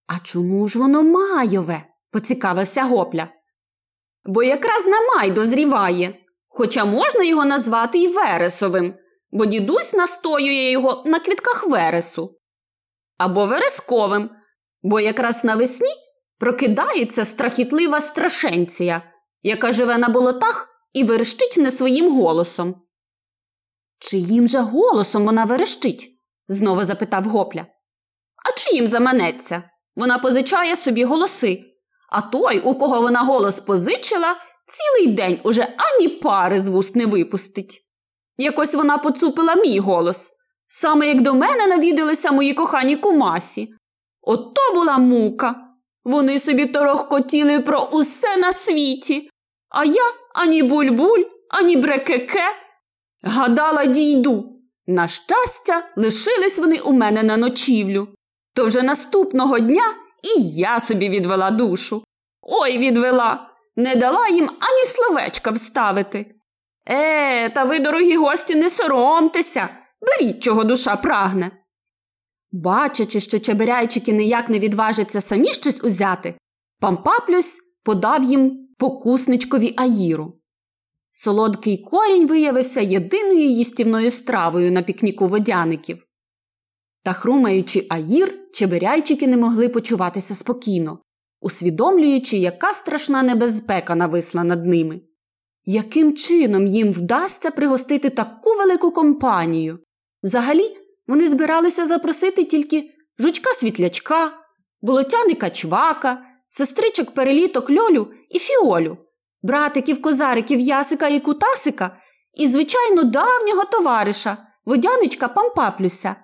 А 0.07 0.18
чому 0.22 0.68
ж 0.68 0.79
воно 0.79 1.03
майове? 1.03 1.83
поцікавився 2.11 2.83
гопля. 2.83 3.29
Бо 4.25 4.42
якраз 4.42 4.87
на 4.87 5.01
май 5.01 5.31
дозріває, 5.31 6.14
хоча 6.48 6.85
можна 6.85 7.25
його 7.25 7.44
назвати 7.44 7.98
й 7.98 8.09
вересовим, 8.09 8.94
бо 9.31 9.46
дідусь 9.46 9.92
настоює 9.92 10.70
його 10.70 11.03
на 11.07 11.20
квітках 11.20 11.66
вересу. 11.66 12.38
Або 13.18 13.46
вересковим, 13.46 14.31
бо 14.83 15.01
якраз 15.01 15.44
навесні 15.44 15.90
прокидається 16.42 17.24
страхітлива 17.24 18.00
страшенція, 18.00 19.02
яка 19.42 19.72
живе 19.72 19.98
на 19.98 20.09
болотах 20.09 20.68
і 20.92 21.05
верещить 21.05 21.57
не 21.59 21.70
своїм 21.70 22.14
голосом. 22.14 22.74
Чиїм 23.98 24.48
же 24.48 24.59
голосом 24.59 25.24
вона 25.24 25.44
верещить? 25.44 26.09
знову 26.48 26.85
запитав 26.85 27.24
гопля. 27.24 27.66
А 28.44 28.59
чиїм 28.59 28.87
заманеться? 28.87 29.62
Вона 29.96 30.18
позичає 30.18 30.76
собі 30.76 31.05
голоси, 31.05 31.64
а 32.11 32.20
той, 32.20 32.61
у 32.61 32.74
кого 32.74 33.00
вона 33.00 33.20
голос 33.20 33.61
позичила, 33.61 34.37
цілий 34.66 35.14
день 35.14 35.40
уже 35.44 35.76
ані 35.76 36.09
пари 36.09 36.61
з 36.61 36.68
вуст 36.68 36.96
не 36.96 37.07
випустить. 37.07 37.81
Якось 38.38 38.74
вона 38.74 38.98
поцупила 38.98 39.55
мій 39.55 39.78
голос, 39.78 40.33
саме 40.68 41.09
як 41.09 41.20
до 41.20 41.35
мене 41.35 41.66
навідалися 41.66 42.33
мої 42.33 42.55
кохані 42.55 42.96
кумасі. 42.96 43.74
Ото 44.20 44.61
була 44.74 44.98
мука. 44.98 45.71
Вони 46.04 46.38
собі 46.38 46.66
торохкотіли 46.66 47.60
про 47.60 47.88
усе 47.92 48.36
на 48.36 48.52
світі, 48.52 49.30
а 49.68 49.84
я 49.84 50.02
ані 50.34 50.62
бульбуль, 50.62 51.22
ані 51.50 51.76
брекеке. 51.76 52.44
Гадала, 53.22 53.86
дійду. 53.86 54.48
На 54.86 55.08
щастя, 55.08 55.88
лишились 55.96 56.58
вони 56.58 56.78
у 56.78 56.92
мене 56.92 57.22
на 57.22 57.36
ночівлю. 57.36 58.08
То 58.54 58.66
вже 58.66 58.82
наступного 58.82 59.58
дня 59.58 59.94
і 60.22 60.42
я 60.42 60.80
собі 60.80 61.08
відвела 61.08 61.50
душу. 61.50 62.04
Ой 62.42 62.78
відвела, 62.78 63.50
не 63.76 63.96
дала 63.96 64.28
їм 64.28 64.44
ані 64.44 64.86
словечка 64.86 65.50
вставити. 65.50 66.34
Е, 66.86 67.48
та 67.48 67.64
ви, 67.64 67.78
дорогі 67.78 68.16
гості, 68.16 68.54
не 68.54 68.70
соромтеся, 68.70 69.68
беріть, 70.00 70.42
чого 70.42 70.64
душа 70.64 70.96
прагне. 70.96 71.50
Бачачи, 72.52 73.20
що 73.20 73.38
чеберяйчики 73.38 74.12
ніяк 74.12 74.48
не 74.48 74.58
відважаться 74.58 75.20
самі 75.20 75.52
щось 75.52 75.84
узяти, 75.84 76.34
пампаплюсь 76.80 77.60
подав 77.84 78.22
їм 78.24 78.68
покусничкові 78.78 79.74
аїру. 79.76 80.38
Солодкий 81.12 81.78
корінь 81.78 82.26
виявився 82.26 82.80
єдиною 82.80 83.50
їстівною 83.50 84.10
стравою 84.10 84.72
на 84.72 84.82
пікніку 84.82 85.28
водяників. 85.28 86.06
Та, 87.02 87.12
хрумаючи 87.12 87.86
аїр, 87.90 88.38
чеберяйчики 88.52 89.26
не 89.26 89.36
могли 89.36 89.68
почуватися 89.68 90.34
спокійно, 90.34 90.98
усвідомлюючи, 91.40 92.36
яка 92.36 92.74
страшна 92.74 93.22
небезпека 93.22 93.94
нависла 93.94 94.44
над 94.44 94.66
ними. 94.66 95.00
Яким 95.64 96.16
чином 96.16 96.66
їм 96.66 96.92
вдасться 96.92 97.50
пригостити 97.50 98.10
таку 98.10 98.50
велику 98.50 98.90
компанію? 98.90 99.78
Взагалі, 100.22 100.76
вони 101.12 101.29
збиралися 101.29 101.87
запросити 101.87 102.44
тільки 102.44 102.90
жучка 103.18 103.55
світлячка, 103.55 104.33
болотяника 104.83 105.51
чвака, 105.51 106.22
сестричок 106.48 107.14
переліток 107.14 107.70
льолю 107.70 108.09
і 108.31 108.38
фіолю, 108.38 108.98
братиків 109.42 110.03
козариків 110.03 110.61
Ясика 110.61 111.09
і 111.09 111.20
Кутасика 111.20 111.96
і, 112.35 112.48
звичайно, 112.48 113.05
давнього 113.05 113.64
товариша, 113.64 114.37
водяничка 114.64 115.29
Пампаплюся. 115.29 116.16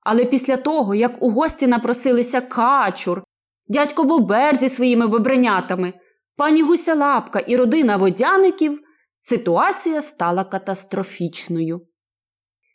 Але 0.00 0.24
після 0.24 0.56
того, 0.56 0.94
як 0.94 1.22
у 1.22 1.30
гості 1.30 1.66
напросилися 1.66 2.40
качур, 2.40 3.22
дядько 3.68 4.04
Бобер 4.04 4.56
зі 4.56 4.68
своїми 4.68 5.06
бобренятами, 5.06 5.92
пані 6.36 6.62
Гусялапка 6.62 7.38
і 7.38 7.56
родина 7.56 7.96
водяників, 7.96 8.80
ситуація 9.18 10.02
стала 10.02 10.44
катастрофічною. 10.44 11.86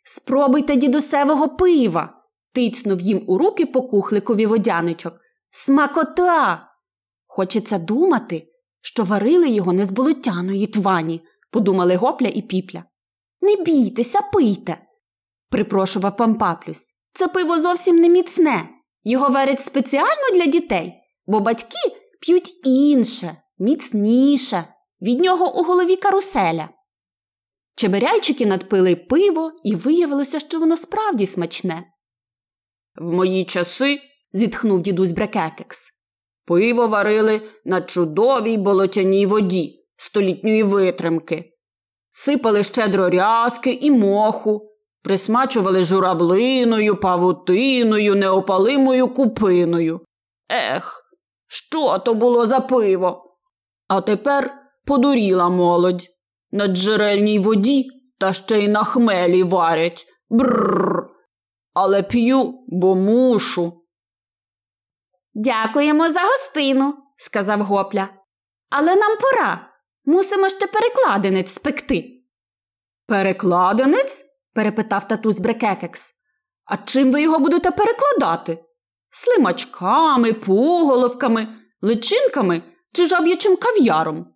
Спробуйте 0.02 0.76
дідусевого 0.76 1.48
пива, 1.48 2.22
тицнув 2.54 3.00
їм 3.00 3.24
у 3.26 3.38
руки 3.38 3.66
по 3.66 3.82
кухликові 3.82 4.46
водяничок. 4.46 5.14
Смакота! 5.50 6.68
Хочеться 7.26 7.78
думати, 7.78 8.48
що 8.80 9.04
варили 9.04 9.48
його 9.48 9.72
не 9.72 9.84
з 9.84 9.90
болотяної 9.90 10.66
твані, 10.66 11.20
подумали 11.50 11.96
гопля 11.96 12.28
і 12.28 12.42
піпля. 12.42 12.84
Не 13.40 13.56
бійтеся, 13.56 14.20
пийте, 14.32 14.78
припрошував 15.50 16.16
пампаплюсь. 16.16 16.94
Це 17.12 17.28
пиво 17.28 17.60
зовсім 17.60 17.96
не 17.96 18.08
міцне. 18.08 18.68
Його 19.04 19.28
варять 19.28 19.60
спеціально 19.60 20.30
для 20.34 20.46
дітей, 20.46 20.94
бо 21.26 21.40
батьки 21.40 21.96
п'ють 22.20 22.66
інше, 22.66 23.36
міцніше, 23.58 24.64
від 25.02 25.20
нього 25.20 25.60
у 25.60 25.62
голові 25.62 25.96
каруселя. 25.96 26.68
Чеберяйчики 27.76 28.46
надпили 28.46 28.96
пиво, 28.96 29.52
і 29.64 29.74
виявилося, 29.74 30.40
що 30.40 30.60
воно 30.60 30.76
справді 30.76 31.26
смачне. 31.26 31.84
В 32.96 33.12
мої 33.12 33.44
часи, 33.44 34.00
зітхнув 34.32 34.82
дідусь 34.82 35.12
Брекекекс, 35.12 35.90
пиво 36.46 36.88
варили 36.88 37.42
на 37.64 37.80
чудовій 37.80 38.56
болотяній 38.56 39.26
воді 39.26 39.86
столітньої 39.96 40.62
витримки, 40.62 41.52
сипали 42.10 42.64
щедро 42.64 43.10
рязки 43.10 43.70
і 43.72 43.90
моху, 43.90 44.72
присмачували 45.02 45.84
журавлиною, 45.84 46.96
павутиною, 46.96 48.14
неопалимою 48.14 49.08
купиною. 49.08 50.00
Ех, 50.50 51.02
що 51.46 51.98
то 51.98 52.14
було 52.14 52.46
за 52.46 52.60
пиво? 52.60 53.38
А 53.88 54.00
тепер 54.00 54.54
подуріла 54.86 55.48
молодь. 55.48 56.06
На 56.52 56.66
джерельній 56.66 57.38
воді 57.38 57.90
та 58.18 58.32
ще 58.32 58.60
й 58.60 58.68
на 58.68 58.84
хмелі 58.84 59.42
варять. 59.42 60.06
Бррр. 60.30 61.10
Але 61.74 62.02
п'ю, 62.02 62.64
бо 62.68 62.94
мушу. 62.94 63.72
Дякуємо 65.34 66.10
за 66.10 66.20
гостину, 66.20 66.94
сказав 67.16 67.62
гопля. 67.62 68.08
Але 68.70 68.96
нам 68.96 69.16
пора. 69.20 69.68
Мусимо 70.04 70.48
ще 70.48 70.66
перекладинець 70.66 71.54
спекти. 71.54 72.24
Перекладинець? 73.06 74.24
перепитав 74.54 75.08
татусь 75.08 75.38
Брекекекс. 75.38 76.12
А 76.64 76.76
чим 76.76 77.12
ви 77.12 77.22
його 77.22 77.38
будете 77.38 77.70
перекладати? 77.70 78.64
Слимачками, 79.10 80.32
пуголовками, 80.32 81.48
личинками 81.82 82.62
чи 82.92 83.06
жаб'ячим 83.06 83.56
кав'яром? 83.56 84.34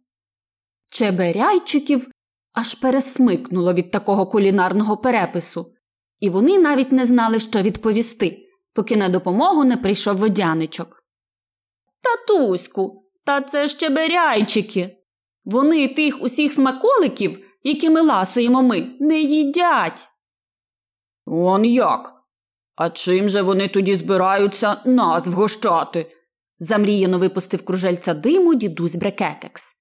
Чеберяйчиків 0.91 2.09
аж 2.55 2.75
пересмикнуло 2.75 3.75
від 3.75 3.91
такого 3.91 4.27
кулінарного 4.27 4.97
перепису, 4.97 5.73
і 6.21 6.31
вони 6.31 6.59
навіть 6.59 6.93
не 6.93 7.05
знали, 7.05 7.41
що 7.41 7.63
відповісти, 7.63 8.39
поки 8.73 8.97
на 8.97 9.09
допомогу 9.09 9.65
не 9.65 9.77
прийшов 9.77 10.17
водяничок. 10.17 11.03
Татуську, 12.01 13.11
та 13.25 13.41
це 13.41 13.69
ж 13.69 13.77
чеберяйчики. 13.77 14.97
Вони 15.45 15.89
тих 15.89 16.23
усіх 16.23 16.53
смаколиків, 16.53 17.39
якими 17.63 18.01
ласуємо 18.01 18.63
ми, 18.63 18.87
не 19.01 19.21
їдять. 19.21 20.09
Он 21.27 21.65
як? 21.65 22.15
А 22.77 22.91
чим 22.91 23.29
же 23.29 23.43
вони 23.43 23.69
тоді 23.69 23.97
збираються 23.97 24.83
нас 24.85 25.27
вгощати? 25.27 26.13
замріяно 26.59 27.19
випустив 27.19 27.65
кружельця 27.65 28.15
диму 28.15 28.55
дідусь 28.55 28.97
Брекекекс. 28.97 29.76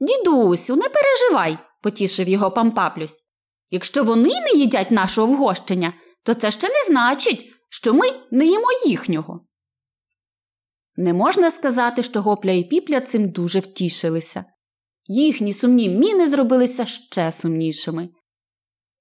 Дідусю, 0.00 0.76
не 0.76 0.88
переживай, 0.88 1.58
потішив 1.82 2.28
його 2.28 2.50
пампаплюсь. 2.50 3.22
Якщо 3.70 4.04
вони 4.04 4.28
не 4.28 4.50
їдять 4.54 4.90
нашого 4.90 5.26
вгощення, 5.26 5.92
то 6.22 6.34
це 6.34 6.50
ще 6.50 6.68
не 6.68 6.84
значить, 6.86 7.52
що 7.68 7.94
ми 7.94 8.06
не 8.30 8.46
їмо 8.46 8.68
їхнього. 8.86 9.46
Не 10.96 11.12
можна 11.12 11.50
сказати, 11.50 12.02
що 12.02 12.22
гопля 12.22 12.52
і 12.52 12.64
піпля 12.64 13.00
цим 13.00 13.28
дуже 13.28 13.60
втішилися. 13.60 14.44
Їхні 15.06 15.52
сумні 15.52 15.88
міни 15.88 16.28
зробилися 16.28 16.84
ще 16.84 17.32
сумнішими. 17.32 18.08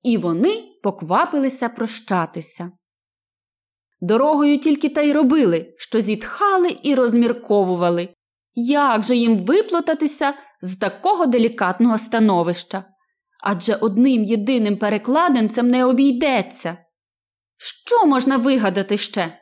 І 0.04 0.18
вони 0.18 0.64
поквапилися 0.84 1.70
прощатися. 1.70 2.72
Дорогою 4.02 4.60
тільки 4.60 4.90
та 4.90 5.02
й 5.02 5.12
робили, 5.12 5.74
що 5.78 6.02
зітхали 6.02 6.78
і 6.84 6.96
розмірковували, 6.96 8.10
як 8.56 9.04
же 9.04 9.16
їм 9.16 9.38
виплутатися 9.38 10.34
з 10.64 10.76
такого 10.76 11.26
делікатного 11.26 11.98
становища. 11.98 12.84
Адже 13.42 13.76
одним 13.76 14.24
єдиним 14.24 14.78
перекладенцем 14.78 15.68
не 15.68 15.86
обійдеться. 15.86 16.78
Що 17.58 18.06
можна 18.06 18.38
вигадати 18.38 18.98
ще? 18.98 19.40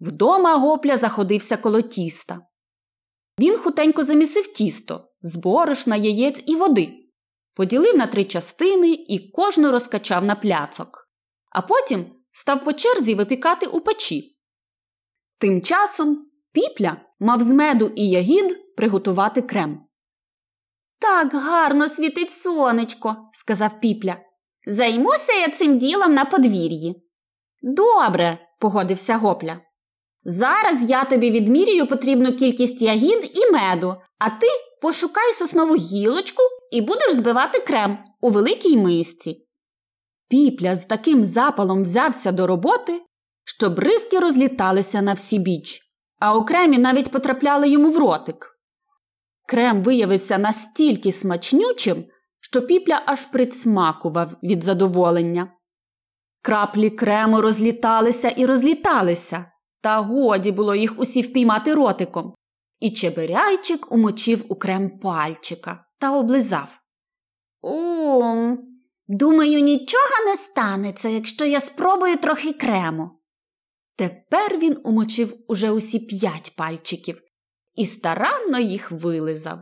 Вдома 0.00 0.56
гопля 0.56 0.96
заходився 0.96 1.56
коло 1.56 1.80
тіста. 1.80 2.40
Він 3.38 3.56
хутенько 3.56 4.04
замісив 4.04 4.52
тісто 4.52 5.08
з 5.20 5.36
борошна, 5.36 5.96
яєць 5.96 6.44
і 6.46 6.56
води, 6.56 6.92
поділив 7.54 7.96
на 7.96 8.06
три 8.06 8.24
частини 8.24 8.92
і 8.92 9.30
кожну 9.30 9.70
розкачав 9.70 10.24
на 10.24 10.34
пляцок, 10.34 11.08
а 11.50 11.62
потім 11.62 12.04
став 12.32 12.64
по 12.64 12.72
черзі 12.72 13.14
випікати 13.14 13.66
у 13.66 13.80
печі. 13.80 14.38
Тим 15.38 15.62
часом 15.62 16.26
піпля 16.52 16.96
мав 17.20 17.40
з 17.42 17.52
меду 17.52 17.92
і 17.96 18.10
ягід 18.10 18.76
приготувати 18.76 19.42
крем. 19.42 19.86
Так 21.02 21.34
гарно 21.34 21.88
світить 21.88 22.30
сонечко, 22.30 23.16
сказав 23.32 23.80
піпля. 23.80 24.16
Займуся 24.66 25.32
я 25.32 25.48
цим 25.48 25.78
ділом 25.78 26.14
на 26.14 26.24
подвір'ї. 26.24 27.02
Добре, 27.62 28.38
погодився 28.60 29.16
гопля. 29.16 29.60
Зараз 30.24 30.90
я 30.90 31.04
тобі 31.04 31.30
відмірюю 31.30 31.86
потрібну 31.86 32.36
кількість 32.36 32.82
ягід 32.82 33.32
і 33.34 33.52
меду, 33.52 33.96
а 34.18 34.30
ти 34.30 34.46
пошукай 34.82 35.32
соснову 35.32 35.76
гілочку 35.76 36.42
і 36.72 36.80
будеш 36.80 37.12
збивати 37.12 37.58
крем 37.58 37.98
у 38.20 38.30
великій 38.30 38.76
мисці. 38.76 39.46
Піпля 40.28 40.76
з 40.76 40.86
таким 40.86 41.24
запалом 41.24 41.82
взявся 41.82 42.32
до 42.32 42.46
роботи, 42.46 43.02
що 43.44 43.70
бризки 43.70 44.18
розліталися 44.18 45.02
на 45.02 45.12
всі 45.12 45.38
біч, 45.38 45.80
а 46.18 46.36
окремі 46.36 46.78
навіть 46.78 47.10
потрапляли 47.10 47.68
йому 47.68 47.90
в 47.90 47.98
ротик. 47.98 48.51
Крем 49.52 49.82
виявився 49.82 50.38
настільки 50.38 51.12
смачнючим, 51.12 52.04
що 52.40 52.62
піпля 52.62 53.02
аж 53.06 53.26
присмакував 53.26 54.36
від 54.42 54.64
задоволення. 54.64 55.52
Краплі 56.42 56.90
крему 56.90 57.40
розліталися 57.40 58.28
і 58.28 58.46
розліталися, 58.46 59.52
та 59.80 59.98
годі 59.98 60.52
було 60.52 60.74
їх 60.74 60.98
усі 60.98 61.22
впіймати 61.22 61.74
ротиком. 61.74 62.34
І 62.80 62.90
чеберяйчик 62.90 63.92
умочив 63.92 64.44
у 64.48 64.54
крем 64.54 64.98
пальчика 64.98 65.84
та 65.98 66.16
облизав. 66.16 66.68
Ум, 67.62 68.58
думаю, 69.08 69.60
нічого 69.60 70.24
не 70.26 70.36
станеться, 70.36 71.08
якщо 71.08 71.44
я 71.44 71.60
спробую 71.60 72.16
трохи 72.16 72.52
крему. 72.52 73.10
Тепер 73.96 74.58
він 74.58 74.78
умочив 74.84 75.36
уже 75.48 75.70
усі 75.70 75.98
п'ять 75.98 76.52
пальчиків 76.56 77.22
і 77.74 77.84
старанно 77.84 78.58
їх 78.58 78.90
вилизав, 78.90 79.58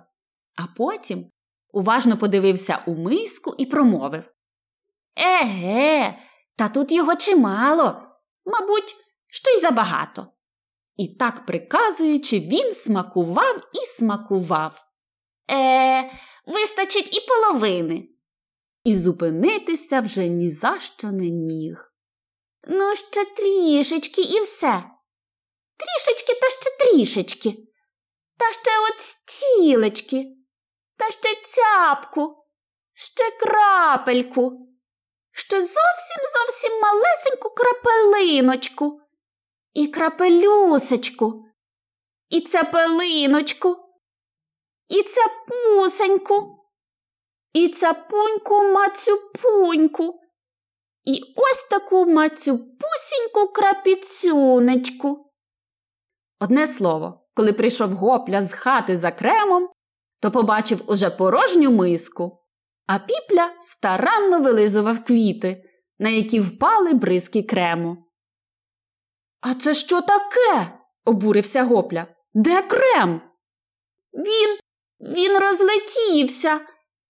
а 0.56 0.62
потім 0.76 1.30
уважно 1.72 2.16
подивився 2.16 2.82
у 2.86 2.94
миску 2.94 3.54
і 3.58 3.66
промовив 3.66 4.24
Еге, 5.16 6.18
та 6.56 6.68
тут 6.68 6.92
його 6.92 7.16
чимало, 7.16 8.02
мабуть, 8.44 8.96
що 9.26 9.50
й 9.50 9.60
забагато. 9.60 10.26
І 10.96 11.08
так 11.08 11.46
приказуючи, 11.46 12.38
він 12.38 12.72
смакував 12.72 13.56
і 13.56 13.86
смакував. 13.86 14.86
Е, 15.50 16.10
вистачить 16.46 17.16
і 17.16 17.20
половини. 17.28 18.08
І 18.84 18.96
зупинитися 18.96 20.00
вже 20.00 20.28
ні 20.28 20.50
за 20.50 20.80
що 20.80 21.12
не 21.12 21.30
міг. 21.30 21.92
Ну, 22.68 22.94
ще 22.94 23.24
трішечки 23.24 24.20
і 24.20 24.40
все. 24.40 24.84
Трішечки 25.76 26.34
та 26.40 26.50
ще 26.50 26.70
трішечки. 26.78 27.69
Та 28.40 28.52
ще 28.52 28.70
от 28.90 29.00
стілечки, 29.00 30.36
та 30.96 31.10
ще 31.10 31.42
цяпку, 31.44 32.44
ще 32.94 33.30
крапельку, 33.30 34.66
ще 35.32 35.56
зовсім 35.56 36.22
зовсім 36.36 36.80
малесеньку 36.80 37.50
крапелиночку 37.50 39.00
і 39.74 39.86
крапелюсечку, 39.86 41.44
і 42.28 42.40
цапелиночку, 42.40 43.76
і 44.88 45.02
цапусеньку, 45.02 46.66
і 47.52 47.68
цапуньку 47.68 48.62
мацюпуньку, 48.62 50.20
і 51.04 51.34
ось 51.36 51.68
таку 51.70 52.06
мацюпусіньку 52.06 53.48
крапіцюнечку. 53.54 55.32
Одне 56.40 56.66
слово, 56.66 57.29
коли 57.34 57.52
прийшов 57.52 57.90
гопля 57.90 58.42
з 58.42 58.52
хати 58.52 58.96
за 58.96 59.10
кремом, 59.10 59.68
то 60.20 60.30
побачив 60.30 60.82
уже 60.86 61.10
порожню 61.10 61.70
миску, 61.70 62.44
а 62.86 62.98
піпля 62.98 63.50
старанно 63.60 64.40
вилизував 64.40 65.04
квіти, 65.04 65.64
на 65.98 66.08
які 66.08 66.40
впали 66.40 66.92
бризки 66.92 67.42
крему. 67.42 67.96
А 69.40 69.54
це 69.54 69.74
що 69.74 70.00
таке? 70.00 70.80
обурився 71.04 71.64
гопля. 71.64 72.06
Де 72.34 72.62
крем? 72.62 73.20
Він 74.14 74.58
він 75.00 75.38
розлетівся. 75.38 76.60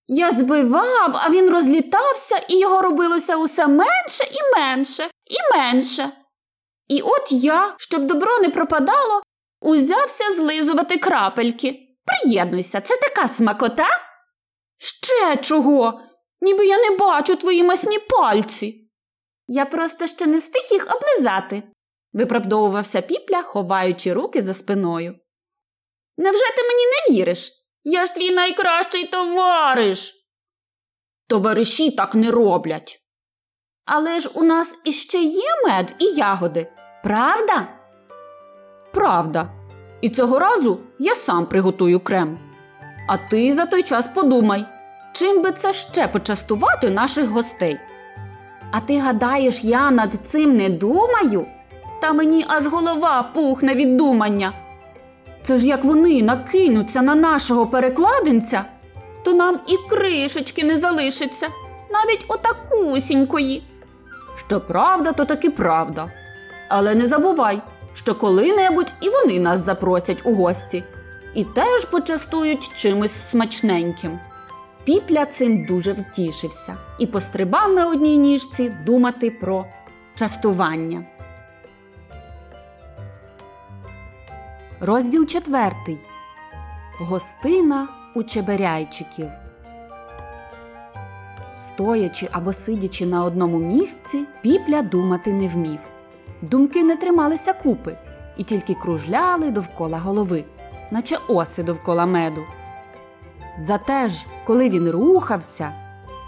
Я 0.08 0.30
збивав, 0.30 1.16
а 1.24 1.30
він 1.30 1.50
розлітався, 1.50 2.36
і 2.48 2.58
його 2.58 2.82
робилося 2.82 3.36
усе 3.36 3.66
менше 3.66 4.24
і 4.32 4.58
менше, 4.58 5.08
і 5.26 5.56
менше. 5.58 6.10
І 6.88 7.00
от 7.00 7.32
я, 7.32 7.74
щоб 7.78 8.06
добро 8.06 8.38
не 8.38 8.48
пропадало, 8.48 9.22
узявся 9.60 10.34
злизувати 10.34 10.96
крапельки. 10.96 11.86
Приєднуйся, 12.04 12.80
це 12.80 12.96
така 12.96 13.28
смакота. 13.28 13.88
Ще 14.78 15.36
чого? 15.36 16.00
Ніби 16.40 16.66
я 16.66 16.78
не 16.90 16.96
бачу 16.96 17.36
твої 17.36 17.62
масні 17.62 17.98
пальці. 17.98 18.90
Я 19.46 19.66
просто 19.66 20.06
ще 20.06 20.26
не 20.26 20.38
встиг 20.38 20.62
їх 20.72 20.86
облизати, 20.96 21.62
виправдовувався 22.12 23.02
піпля, 23.02 23.42
ховаючи 23.42 24.12
руки 24.12 24.42
за 24.42 24.54
спиною. 24.54 25.18
Невже 26.16 26.44
ти 26.56 26.62
мені 26.62 26.82
не 26.86 27.14
віриш? 27.14 27.52
Я 27.82 28.06
ж 28.06 28.14
твій 28.14 28.30
найкращий 28.30 29.06
товариш. 29.06 30.14
Товариші 31.28 31.90
так 31.90 32.14
не 32.14 32.30
роблять. 32.30 33.00
Але 33.84 34.20
ж 34.20 34.30
у 34.34 34.42
нас 34.42 34.80
іще 34.84 35.18
є 35.18 35.56
мед 35.64 35.94
і 35.98 36.04
ягоди, 36.04 36.72
правда? 37.02 37.79
Правда. 38.92 39.48
І 40.00 40.08
цього 40.08 40.38
разу 40.38 40.78
я 40.98 41.14
сам 41.14 41.46
приготую 41.46 42.00
крем. 42.00 42.38
А 43.08 43.16
ти 43.16 43.52
за 43.52 43.66
той 43.66 43.82
час 43.82 44.08
подумай, 44.08 44.64
чим 45.12 45.42
би 45.42 45.52
це 45.52 45.72
ще 45.72 46.08
почастувати 46.08 46.90
наших 46.90 47.28
гостей. 47.28 47.78
А 48.72 48.80
ти 48.80 48.98
гадаєш, 48.98 49.64
я 49.64 49.90
над 49.90 50.14
цим 50.14 50.56
не 50.56 50.68
думаю? 50.68 51.46
Та 52.00 52.12
мені 52.12 52.44
аж 52.48 52.66
голова 52.66 53.22
пухне 53.22 53.74
від 53.74 53.96
думання. 53.96 54.52
Це 55.42 55.58
ж 55.58 55.66
як 55.66 55.84
вони 55.84 56.22
накинуться 56.22 57.02
на 57.02 57.14
нашого 57.14 57.66
перекладинця, 57.66 58.64
то 59.24 59.32
нам 59.34 59.60
і 59.66 59.76
кришечки 59.90 60.64
не 60.64 60.76
залишиться, 60.76 61.48
навіть 61.90 62.24
отакусінької. 62.28 63.62
Що 64.36 64.60
правда, 64.60 65.12
то 65.12 65.24
таки 65.24 65.50
правда. 65.50 66.10
Але 66.68 66.94
не 66.94 67.06
забувай, 67.06 67.62
що 67.92 68.14
коли-небудь 68.14 68.94
і 69.00 69.08
вони 69.08 69.38
нас 69.38 69.64
запросять 69.64 70.22
у 70.24 70.34
гості 70.34 70.84
і 71.34 71.44
теж 71.44 71.84
почастують 71.84 72.70
чимось 72.74 73.12
смачненьким. 73.12 74.18
Піпля 74.84 75.26
цим 75.26 75.64
дуже 75.64 75.92
втішився 75.92 76.76
і 76.98 77.06
пострибав 77.06 77.72
на 77.72 77.88
одній 77.88 78.18
ніжці 78.18 78.76
думати 78.86 79.30
про 79.30 79.66
частування. 80.14 81.04
Розділ 84.80 85.26
четвертий. 85.26 85.98
Гостина 86.98 87.88
у 88.14 88.22
чеберяйчиків. 88.22 89.28
Стоячи 91.54 92.28
або 92.32 92.52
сидячи 92.52 93.06
на 93.06 93.24
одному 93.24 93.58
місці, 93.58 94.26
піпля 94.42 94.82
думати 94.82 95.32
не 95.32 95.48
вмів. 95.48 95.80
Думки 96.42 96.84
не 96.84 96.96
трималися 96.96 97.52
купи 97.52 97.98
і 98.36 98.42
тільки 98.42 98.74
кружляли 98.74 99.50
довкола 99.50 99.98
голови, 99.98 100.44
наче 100.90 101.18
оси 101.28 101.62
довкола 101.62 102.06
меду. 102.06 102.42
Зате 103.58 104.08
ж, 104.08 104.26
коли 104.46 104.68
він 104.68 104.90
рухався, 104.90 105.72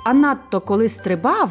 а 0.05 0.15
надто 0.15 0.61
коли 0.61 0.89
стрибав, 0.89 1.51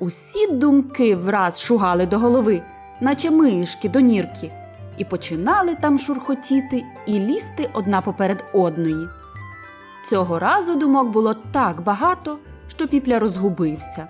усі 0.00 0.46
думки 0.46 1.16
враз 1.16 1.60
шугали 1.60 2.06
до 2.06 2.18
голови, 2.18 2.62
наче 3.00 3.30
мишки 3.30 3.88
до 3.88 4.00
нірки, 4.00 4.52
і 4.98 5.04
починали 5.04 5.74
там 5.74 5.98
шурхотіти 5.98 6.84
і 7.06 7.18
лізти 7.18 7.70
одна 7.74 8.00
поперед 8.00 8.44
одної. 8.52 9.08
Цього 10.04 10.38
разу 10.38 10.76
думок 10.76 11.08
було 11.08 11.34
так 11.34 11.80
багато, 11.80 12.38
що 12.68 12.88
піпля 12.88 13.18
розгубився. 13.18 14.08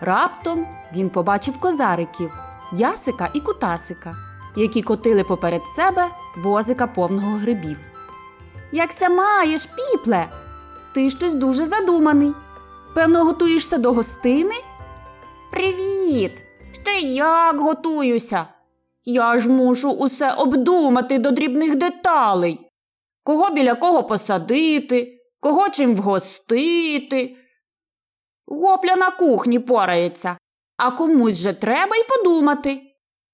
Раптом 0.00 0.66
він 0.94 1.10
побачив 1.10 1.58
козариків, 1.60 2.32
ясика 2.72 3.30
і 3.34 3.40
кутасика, 3.40 4.16
які 4.56 4.82
котили 4.82 5.24
поперед 5.24 5.66
себе 5.66 6.10
возика 6.36 6.86
повного 6.86 7.36
грибів. 7.36 7.78
Якся 8.72 9.08
маєш, 9.08 9.66
піпле? 9.66 10.28
Ти 10.94 11.10
щось 11.10 11.34
дуже 11.34 11.66
задуманий. 11.66 12.32
Певно, 12.94 13.24
готуєшся 13.24 13.78
до 13.78 13.92
гостини? 13.92 14.54
Привіт! 15.50 16.44
Ще 16.82 17.00
як 17.08 17.60
готуюся. 17.60 18.46
Я 19.04 19.38
ж 19.38 19.50
мушу 19.50 19.90
усе 19.90 20.32
обдумати 20.32 21.18
до 21.18 21.30
дрібних 21.30 21.74
деталей. 21.76 22.68
Кого 23.24 23.50
біля 23.50 23.74
кого 23.74 24.02
посадити, 24.02 25.18
кого 25.40 25.68
чим 25.68 25.94
вгостити. 25.94 27.36
Гопля 28.46 28.96
на 28.96 29.10
кухні 29.10 29.58
порається, 29.58 30.36
а 30.76 30.90
комусь 30.90 31.36
же 31.36 31.52
треба 31.52 31.96
й 31.96 32.04
подумати. 32.08 32.82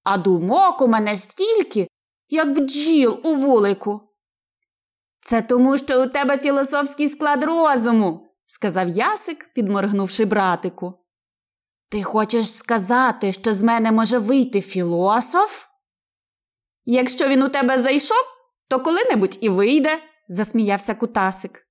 А 0.04 0.18
думок 0.18 0.82
у 0.82 0.88
мене 0.88 1.16
стільки, 1.16 1.88
як 2.28 2.52
бджіл 2.52 3.20
у 3.24 3.34
вулику. 3.34 4.00
Це 5.20 5.42
тому, 5.42 5.78
що 5.78 6.02
у 6.02 6.06
тебе 6.06 6.38
філософський 6.38 7.08
склад 7.08 7.44
розуму, 7.44 8.34
сказав 8.46 8.88
Ясик, 8.88 9.52
підморгнувши 9.54 10.24
братику. 10.24 10.94
Ти 11.90 12.02
хочеш 12.02 12.52
сказати, 12.52 13.32
що 13.32 13.54
з 13.54 13.62
мене 13.62 13.92
може 13.92 14.18
вийти 14.18 14.60
філософ? 14.60 15.66
Якщо 16.84 17.28
він 17.28 17.42
у 17.42 17.48
тебе 17.48 17.82
зайшов, 17.82 18.24
то 18.68 18.80
коли-небудь 18.80 19.38
і 19.40 19.48
вийде, 19.48 19.98
засміявся 20.28 20.94
кутасик. 20.94 21.66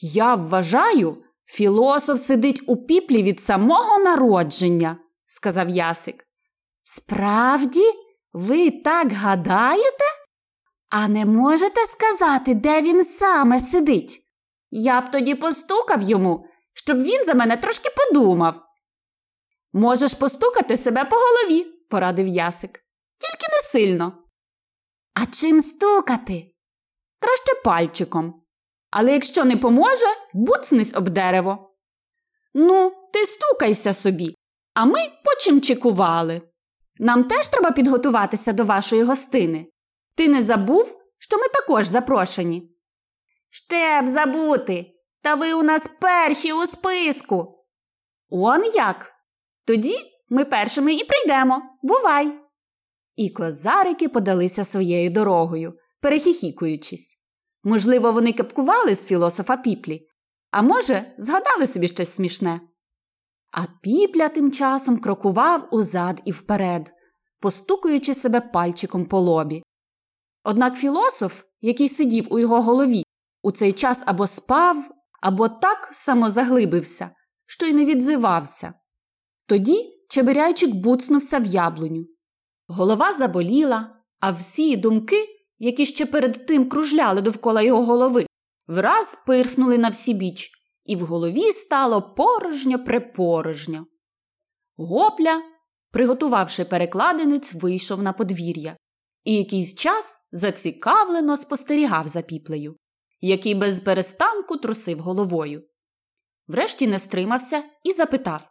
Я 0.00 0.34
вважаю, 0.34 1.24
філософ 1.48 2.20
сидить 2.20 2.62
у 2.66 2.76
піплі 2.76 3.22
від 3.22 3.40
самого 3.40 3.98
народження, 3.98 4.96
сказав 5.26 5.68
Ясик. 5.68 6.24
Справді, 6.84 7.92
ви 8.32 8.70
так 8.70 9.12
гадаєте? 9.12 10.04
А 10.90 11.08
не 11.08 11.24
можете 11.24 11.80
сказати, 11.86 12.54
де 12.54 12.82
він 12.82 13.04
саме 13.04 13.60
сидить? 13.60 14.20
Я 14.70 15.00
б 15.00 15.10
тоді 15.10 15.34
постукав 15.34 16.02
йому, 16.02 16.46
щоб 16.74 17.02
він 17.02 17.24
за 17.24 17.34
мене 17.34 17.56
трошки 17.56 17.88
подумав. 17.96 18.62
Можеш 19.72 20.14
постукати 20.14 20.76
себе 20.76 21.04
по 21.04 21.16
голові, 21.16 21.64
порадив 21.90 22.26
Ясик. 22.26 22.84
Тільки 23.18 23.56
не 23.56 23.62
сильно. 23.62 24.12
А 25.14 25.26
чим 25.26 25.60
стукати? 25.60 26.54
Краще 27.20 27.62
пальчиком. 27.64 28.42
Але 28.90 29.12
якщо 29.12 29.44
не 29.44 29.56
поможе, 29.56 30.06
буцнись 30.34 30.94
об 30.96 31.08
дерево. 31.08 31.74
Ну, 32.54 32.92
ти 33.12 33.18
стукайся 33.18 33.94
собі, 33.94 34.34
а 34.74 34.84
ми 34.84 34.98
почимчикували. 35.24 36.42
Нам 36.98 37.24
теж 37.24 37.48
треба 37.48 37.70
підготуватися 37.70 38.52
до 38.52 38.64
вашої 38.64 39.02
гостини. 39.02 39.66
Ти 40.16 40.28
не 40.28 40.42
забув, 40.42 40.98
що 41.18 41.38
ми 41.38 41.48
також 41.48 41.86
запрошені? 41.86 42.70
Ще 43.50 44.02
б 44.02 44.08
забути. 44.08 44.86
Та 45.22 45.34
ви 45.34 45.52
у 45.52 45.62
нас 45.62 45.90
перші 46.00 46.52
у 46.52 46.66
списку. 46.66 47.64
Он 48.30 48.64
як? 48.74 49.12
Тоді 49.64 49.96
ми 50.28 50.44
першими 50.44 50.94
і 50.94 51.04
прийдемо. 51.04 51.62
Бувай. 51.82 52.32
І 53.16 53.30
козарики 53.30 54.08
подалися 54.08 54.64
своєю 54.64 55.10
дорогою, 55.10 55.74
перехіхікуючись. 56.00 57.17
Можливо, 57.68 58.12
вони 58.12 58.32
кепкували 58.32 58.94
з 58.94 59.04
філософа 59.04 59.56
піплі, 59.56 60.08
а 60.50 60.62
може, 60.62 61.14
згадали 61.18 61.66
собі 61.66 61.88
щось 61.88 62.14
смішне. 62.14 62.60
А 63.52 63.60
піпля 63.82 64.28
тим 64.28 64.52
часом 64.52 64.98
крокував 64.98 65.68
узад 65.70 66.22
і 66.24 66.32
вперед, 66.32 66.92
постукуючи 67.40 68.14
себе 68.14 68.40
пальчиком 68.40 69.06
по 69.06 69.20
лобі. 69.20 69.62
Однак 70.44 70.76
філософ, 70.76 71.42
який 71.60 71.88
сидів 71.88 72.26
у 72.30 72.38
його 72.38 72.62
голові, 72.62 73.04
у 73.42 73.50
цей 73.50 73.72
час 73.72 74.02
або 74.06 74.26
спав, 74.26 74.76
або 75.22 75.48
так 75.48 75.90
самозаглибився, 75.92 77.10
що 77.46 77.66
й 77.66 77.72
не 77.72 77.84
відзивався. 77.84 78.74
Тоді 79.46 80.04
чебиряйчик 80.08 80.74
буцнувся 80.74 81.38
в 81.38 81.44
яблуню. 81.44 82.06
Голова 82.68 83.12
заболіла, 83.12 83.96
а 84.20 84.30
всі 84.30 84.76
думки, 84.76 85.37
які 85.58 85.86
ще 85.86 86.06
перед 86.06 86.46
тим 86.46 86.68
кружляли 86.68 87.20
довкола 87.20 87.62
його 87.62 87.84
голови, 87.84 88.26
враз 88.66 89.18
пирснули 89.26 89.78
на 89.78 89.88
всі 89.88 90.14
біч, 90.14 90.50
і 90.84 90.96
в 90.96 91.00
голові 91.00 91.52
стало 91.52 92.02
порожньо 92.02 92.84
препорожньо. 92.84 93.86
Гопля, 94.76 95.42
приготувавши 95.90 96.64
перекладинець, 96.64 97.54
вийшов 97.54 98.02
на 98.02 98.12
подвір'я 98.12 98.76
і 99.24 99.34
якийсь 99.34 99.74
час 99.74 100.20
зацікавлено 100.32 101.36
спостерігав 101.36 102.08
за 102.08 102.22
піплею, 102.22 102.76
який 103.20 103.54
без 103.54 103.80
перестанку 103.80 104.56
трусив 104.56 104.98
головою. 104.98 105.62
Врешті 106.46 106.86
не 106.86 106.98
стримався 106.98 107.62
і 107.84 107.92
запитав 107.92 108.48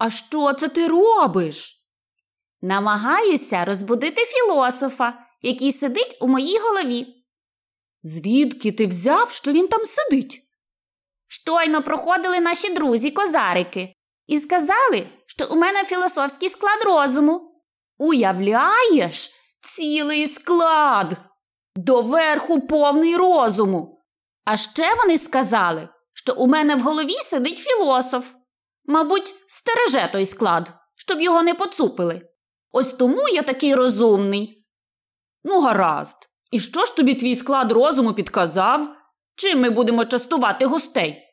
А 0.00 0.10
що 0.10 0.52
це 0.52 0.68
ти 0.68 0.88
робиш? 0.88 1.84
Намагаюся 2.60 3.64
розбудити 3.64 4.22
філософа, 4.24 5.27
який 5.42 5.72
сидить 5.72 6.18
у 6.20 6.28
моїй 6.28 6.58
голові. 6.58 7.06
Звідки 8.02 8.72
ти 8.72 8.86
взяв, 8.86 9.30
що 9.30 9.52
він 9.52 9.68
там 9.68 9.80
сидить? 9.84 10.42
Щойно 11.28 11.82
проходили 11.82 12.40
наші 12.40 12.74
друзі 12.74 13.10
козарики 13.10 13.94
і 14.26 14.38
сказали, 14.38 15.06
що 15.26 15.48
у 15.50 15.56
мене 15.56 15.84
філософський 15.84 16.48
склад 16.48 16.82
розуму. 16.84 17.62
Уявляєш, 17.98 19.30
цілий 19.60 20.26
склад. 20.26 21.16
доверху 21.76 22.60
повний 22.60 23.16
розуму. 23.16 24.04
А 24.44 24.56
ще 24.56 24.94
вони 24.94 25.18
сказали, 25.18 25.88
що 26.12 26.34
у 26.34 26.46
мене 26.46 26.76
в 26.76 26.80
голові 26.80 27.14
сидить 27.14 27.58
філософ. 27.58 28.34
Мабуть, 28.84 29.34
стереже 29.48 30.08
той 30.12 30.26
склад, 30.26 30.72
щоб 30.96 31.20
його 31.20 31.42
не 31.42 31.54
поцупили. 31.54 32.22
Ось 32.70 32.92
тому 32.92 33.28
я 33.28 33.42
такий 33.42 33.74
розумний. 33.74 34.57
Ну, 35.44 35.60
гаразд. 35.60 36.16
І 36.50 36.58
що 36.58 36.84
ж 36.84 36.96
тобі 36.96 37.14
твій 37.14 37.34
склад 37.34 37.72
розуму 37.72 38.14
підказав? 38.14 38.96
Чим 39.34 39.60
ми 39.60 39.70
будемо 39.70 40.04
частувати 40.04 40.66
гостей? 40.66 41.24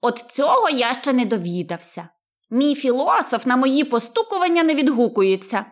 От 0.00 0.18
цього 0.18 0.68
я 0.70 0.94
ще 0.94 1.12
не 1.12 1.24
довідався. 1.24 2.08
Мій 2.50 2.74
філософ 2.74 3.46
на 3.46 3.56
мої 3.56 3.84
постукування 3.84 4.62
не 4.62 4.74
відгукується. 4.74 5.64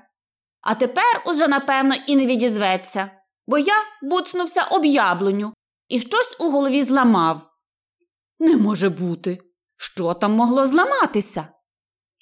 А 0.60 0.74
тепер 0.74 1.22
уже, 1.26 1.48
напевно, 1.48 1.94
і 2.06 2.16
не 2.16 2.26
відізветься, 2.26 3.10
бо 3.46 3.58
я 3.58 3.74
буцнувся 4.02 4.62
об 4.70 4.84
яблуню 4.84 5.54
і 5.88 6.00
щось 6.00 6.36
у 6.40 6.50
голові 6.50 6.82
зламав. 6.82 7.40
Не 8.38 8.56
може 8.56 8.88
бути. 8.88 9.38
Що 9.76 10.14
там 10.14 10.32
могло 10.32 10.66
зламатися? 10.66 11.48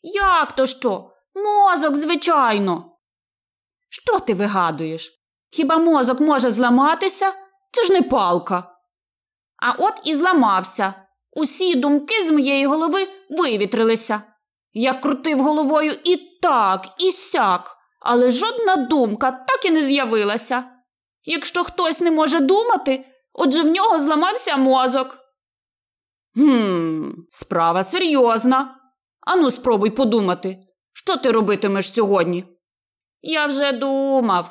Як 0.03 0.57
то 0.57 0.67
що? 0.67 1.11
Мозок, 1.35 1.97
звичайно. 1.97 2.93
Що 4.03 4.20
ти 4.20 4.34
вигадуєш? 4.34 5.20
Хіба 5.51 5.76
мозок 5.76 6.20
може 6.20 6.51
зламатися? 6.51 7.32
Це 7.72 7.84
ж 7.84 7.92
не 7.92 8.03
палка. 8.03 8.70
А 9.62 9.72
от 9.72 9.95
і 10.05 10.16
зламався. 10.16 10.95
Усі 11.32 11.74
думки 11.74 12.24
з 12.24 12.30
моєї 12.30 12.66
голови 12.66 13.09
вивітрилися. 13.30 14.22
Я 14.72 14.92
крутив 14.92 15.42
головою 15.42 15.92
і 16.05 16.16
так, 16.42 16.88
і 16.99 17.12
сяк, 17.12 17.76
але 18.01 18.30
жодна 18.30 18.76
думка 18.76 19.30
так 19.30 19.64
і 19.64 19.70
не 19.70 19.82
з'явилася. 19.82 20.64
Якщо 21.24 21.64
хтось 21.64 22.01
не 22.01 22.11
може 22.11 22.40
думати, 22.40 23.05
отже 23.32 23.62
в 23.62 23.66
нього 23.66 24.01
зламався 24.01 24.57
мозок. 24.57 25.18
Гм, 26.36 27.12
справа 27.30 27.84
серйозна. 27.84 28.76
Ану, 29.20 29.51
спробуй 29.51 29.90
подумати, 29.90 30.59
що 30.92 31.16
ти 31.16 31.30
робитимеш 31.30 31.92
сьогодні? 31.92 32.53
Я 33.27 33.47
вже 33.47 33.72
думав. 33.72 34.51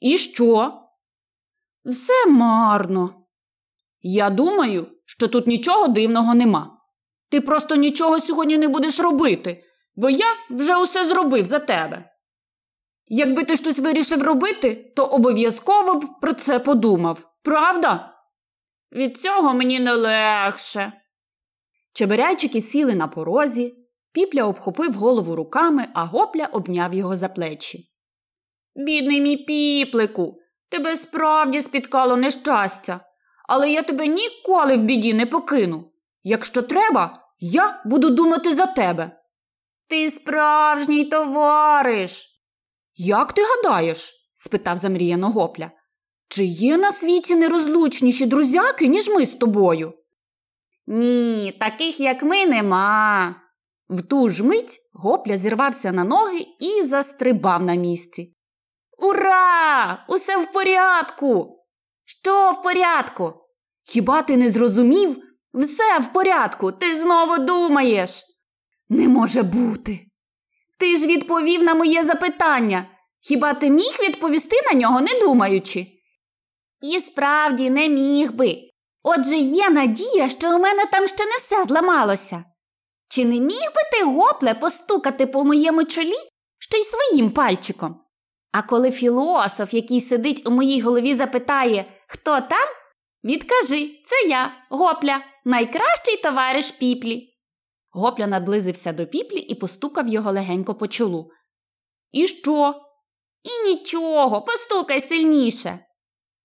І 0.00 0.16
що? 0.16 0.72
Все 1.84 2.26
марно. 2.26 3.26
Я 4.00 4.30
думаю, 4.30 4.86
що 5.04 5.28
тут 5.28 5.46
нічого 5.46 5.88
дивного 5.88 6.34
нема. 6.34 6.78
Ти 7.30 7.40
просто 7.40 7.74
нічого 7.74 8.20
сьогодні 8.20 8.58
не 8.58 8.68
будеш 8.68 9.00
робити, 9.00 9.64
бо 9.96 10.10
я 10.10 10.26
вже 10.50 10.76
усе 10.76 11.08
зробив 11.08 11.44
за 11.44 11.58
тебе. 11.58 12.10
Якби 13.06 13.44
ти 13.44 13.56
щось 13.56 13.78
вирішив 13.78 14.22
робити, 14.22 14.92
то 14.96 15.04
обов'язково 15.04 15.94
б 15.94 16.20
про 16.20 16.32
це 16.32 16.58
подумав, 16.58 17.30
правда? 17.42 18.14
Від 18.92 19.16
цього 19.16 19.54
мені 19.54 19.80
не 19.80 19.92
легше. 19.92 20.92
Чеберяйчики 21.92 22.60
сіли 22.60 22.94
на 22.94 23.08
порозі, 23.08 23.74
піпля 24.12 24.44
обхопив 24.44 24.92
голову 24.92 25.36
руками, 25.36 25.86
а 25.94 26.04
гопля 26.04 26.48
обняв 26.52 26.94
його 26.94 27.16
за 27.16 27.28
плечі. 27.28 27.93
Бідний 28.76 29.20
мій 29.20 29.36
піплику, 29.36 30.38
тебе 30.68 30.96
справді 30.96 31.60
спіткало 31.60 32.16
нещастя, 32.16 33.00
але 33.48 33.70
я 33.70 33.82
тебе 33.82 34.06
ніколи 34.06 34.76
в 34.76 34.82
біді 34.82 35.14
не 35.14 35.26
покину. 35.26 35.90
Якщо 36.22 36.62
треба, 36.62 37.18
я 37.38 37.82
буду 37.84 38.10
думати 38.10 38.54
за 38.54 38.66
тебе. 38.66 39.10
Ти 39.88 40.10
справжній 40.10 41.04
товариш. 41.04 42.28
Як 42.94 43.32
ти 43.32 43.42
гадаєш? 43.42 44.14
спитав 44.34 44.78
замріяно 44.78 45.30
гопля. 45.30 45.70
Чи 46.28 46.44
є 46.44 46.76
на 46.76 46.92
світі 46.92 47.34
нерозлучніші 47.34 48.26
друзяки, 48.26 48.86
ніж 48.86 49.08
ми 49.08 49.26
з 49.26 49.34
тобою? 49.34 49.92
Ні, 50.86 51.56
таких, 51.60 52.00
як 52.00 52.22
ми, 52.22 52.46
нема. 52.46 53.34
В 53.88 54.02
ту 54.02 54.28
ж 54.28 54.44
мить 54.44 54.78
гопля 54.92 55.36
зірвався 55.36 55.92
на 55.92 56.04
ноги 56.04 56.46
і 56.60 56.82
застрибав 56.82 57.62
на 57.62 57.74
місці. 57.74 58.33
Ура! 58.98 60.04
Усе 60.08 60.36
в 60.36 60.52
порядку. 60.52 61.58
Що 62.04 62.50
в 62.50 62.62
порядку? 62.62 63.32
Хіба 63.84 64.22
ти 64.22 64.36
не 64.36 64.50
зрозумів? 64.50 65.16
Все 65.54 65.98
в 65.98 66.12
порядку, 66.12 66.72
ти 66.72 67.00
знову 67.00 67.38
думаєш. 67.38 68.24
Не 68.88 69.08
може 69.08 69.42
бути. 69.42 70.00
Ти 70.78 70.96
ж 70.96 71.06
відповів 71.06 71.62
на 71.62 71.74
моє 71.74 72.04
запитання. 72.04 72.86
Хіба 73.20 73.54
ти 73.54 73.70
міг 73.70 73.96
відповісти 74.02 74.56
на 74.72 74.78
нього, 74.80 75.00
не 75.00 75.20
думаючи? 75.20 75.86
І 76.80 77.00
справді 77.00 77.70
не 77.70 77.88
міг 77.88 78.32
би. 78.32 78.56
Отже, 79.02 79.36
є 79.36 79.70
надія, 79.70 80.28
що 80.28 80.56
у 80.56 80.58
мене 80.58 80.84
там 80.92 81.08
ще 81.08 81.24
не 81.24 81.36
все 81.38 81.64
зламалося. 81.64 82.44
Чи 83.08 83.24
не 83.24 83.40
міг 83.40 83.58
би 83.74 83.98
ти, 83.98 84.04
гопле, 84.04 84.54
постукати 84.54 85.26
по 85.26 85.44
моєму 85.44 85.84
чолі 85.84 86.14
ще 86.58 86.78
й 86.78 86.84
своїм 86.84 87.30
пальчиком? 87.30 88.03
А 88.54 88.62
коли 88.62 88.90
філософ, 88.90 89.74
який 89.74 90.00
сидить 90.00 90.46
у 90.46 90.50
моїй 90.50 90.80
голові, 90.80 91.14
запитає, 91.14 91.84
хто 92.06 92.40
там, 92.40 92.68
відкажи, 93.24 94.02
це 94.06 94.28
я, 94.28 94.52
гопля, 94.70 95.20
найкращий 95.44 96.16
товариш 96.16 96.70
піплі. 96.70 97.34
Гопля 97.90 98.26
наблизився 98.26 98.92
до 98.92 99.06
піплі 99.06 99.38
і 99.38 99.54
постукав 99.54 100.08
його 100.08 100.32
легенько 100.32 100.74
по 100.74 100.88
чолу. 100.88 101.30
І 102.12 102.26
що? 102.26 102.74
І 103.42 103.68
нічого, 103.68 104.42
постукай 104.42 105.00
сильніше. 105.00 105.78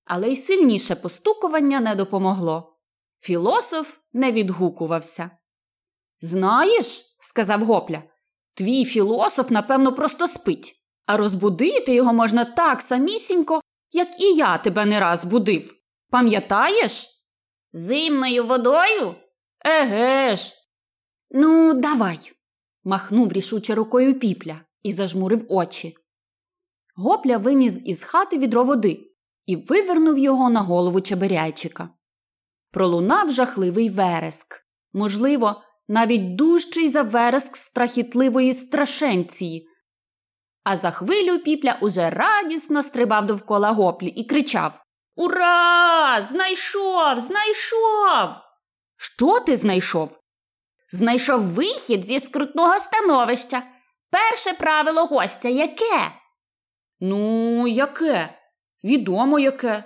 Але 0.06 0.30
й 0.30 0.36
сильніше 0.36 0.96
постукування 0.96 1.80
не 1.80 1.96
допомогло. 1.96 2.78
Філософ 3.20 3.98
не 4.14 4.32
відгукувався. 4.32 5.32
Знаєш, 6.22 7.18
сказав 7.20 7.64
гопля, 7.64 8.04
твій 8.54 8.86
філософ, 8.86 9.50
напевно, 9.50 9.94
просто 9.94 10.28
спить, 10.28 10.79
а 11.10 11.18
розбудити 11.18 11.94
його 11.94 12.14
можна 12.14 12.46
так 12.46 12.82
самісінько, 12.82 13.62
як 13.92 14.22
і 14.22 14.36
я 14.36 14.58
тебе 14.58 14.86
не 14.86 15.00
раз 15.00 15.26
будив. 15.26 15.74
Пам'ятаєш? 16.10 17.10
Зимною 17.74 18.46
водою? 18.46 19.16
Еге 19.66 20.36
ж. 20.36 20.56
Ну, 21.32 21.74
давай, 21.74 22.32
махнув 22.84 23.34
рішуче 23.34 23.76
рукою 23.76 24.20
піпля 24.20 24.62
і 24.84 24.92
зажмурив 24.92 25.46
очі. 25.50 25.98
Гопля 26.96 27.38
виніс 27.38 27.82
із 27.86 28.04
хати 28.04 28.38
відро 28.38 28.64
води 28.64 29.00
і 29.46 29.56
вивернув 29.56 30.18
його 30.18 30.50
на 30.50 30.60
голову 30.60 31.02
чеберяйчика. 31.02 31.90
Пролунав 32.72 33.32
жахливий 33.32 33.90
вереск, 33.90 34.66
можливо, 34.94 35.62
навіть 35.88 36.36
дужчий 36.36 36.90
за 36.90 37.02
вереск 37.02 37.58
страхітливої 37.58 38.54
страшенції. 38.54 39.69
А 40.64 40.78
за 40.78 40.92
хвилю 40.92 41.40
піпля 41.40 41.78
уже 41.82 42.10
радісно 42.10 42.84
стрибав 42.84 43.26
довкола 43.26 43.72
гоплі 43.72 44.08
і 44.08 44.24
кричав 44.24 44.82
Ура! 45.16 46.22
Знайшов, 46.22 47.20
знайшов! 47.20 48.30
Що 48.98 49.40
ти 49.40 49.56
знайшов? 49.56 50.20
Знайшов 50.90 51.42
вихід 51.42 52.06
зі 52.06 52.20
скрутного 52.20 52.76
становища. 52.76 53.64
Перше 54.12 54.54
правило 54.54 55.06
гостя 55.06 55.50
яке? 55.50 56.12
Ну, 57.00 57.68
яке? 57.68 58.38
Відомо 58.84 59.40
яке. 59.40 59.84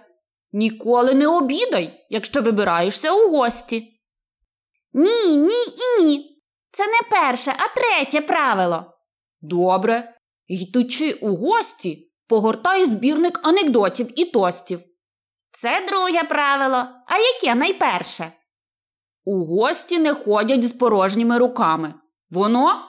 Ніколи 0.51 1.13
не 1.13 1.27
обідай, 1.27 2.05
якщо 2.09 2.41
вибираєшся 2.41 3.11
у 3.11 3.29
гості. 3.29 4.01
Ні, 4.93 5.35
ні 5.35 5.63
і 5.99 6.03
ні. 6.03 6.43
Це 6.71 6.87
не 6.87 6.99
перше, 7.11 7.53
а 7.57 7.75
третє 7.75 8.21
правило. 8.21 8.93
Добре. 9.41 10.12
Йдучи 10.47 11.13
у 11.13 11.35
гості, 11.35 12.11
погортай 12.27 12.85
збірник 12.85 13.39
анекдотів 13.43 14.19
і 14.19 14.25
тостів. 14.25 14.79
Це 15.51 15.85
друге 15.87 16.23
правило. 16.23 16.85
А 17.07 17.17
яке 17.17 17.55
найперше? 17.55 18.31
У 19.25 19.45
гості 19.45 19.99
не 19.99 20.13
ходять 20.13 20.67
з 20.67 20.71
порожніми 20.71 21.37
руками. 21.37 21.93
Воно? 22.29 22.81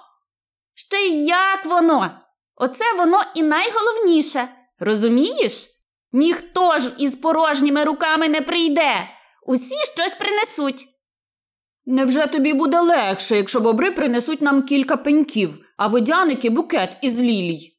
Ще 0.75 0.97
й 0.97 1.27
як 1.27 1.67
воно? 1.67 2.11
Оце 2.57 2.85
воно 2.97 3.21
і 3.35 3.43
найголовніше. 3.43 4.49
Розумієш? 4.79 5.69
Ніхто 6.13 6.79
ж 6.79 6.93
із 6.99 7.17
порожніми 7.17 7.85
руками 7.85 8.29
не 8.29 8.41
прийде. 8.41 9.09
Усі 9.47 9.77
щось 9.95 10.15
принесуть. 10.15 10.85
Невже 11.87 12.27
тобі 12.27 12.53
буде 12.53 12.81
легше, 12.81 13.37
якщо 13.37 13.61
бобри 13.61 13.91
принесуть 13.91 14.43
нам 14.43 14.63
кілька 14.63 14.97
пеньків, 14.97 15.59
а 15.77 15.87
водяники 15.87 16.51
букет 16.51 16.97
із 17.03 17.21
лілій? 17.21 17.71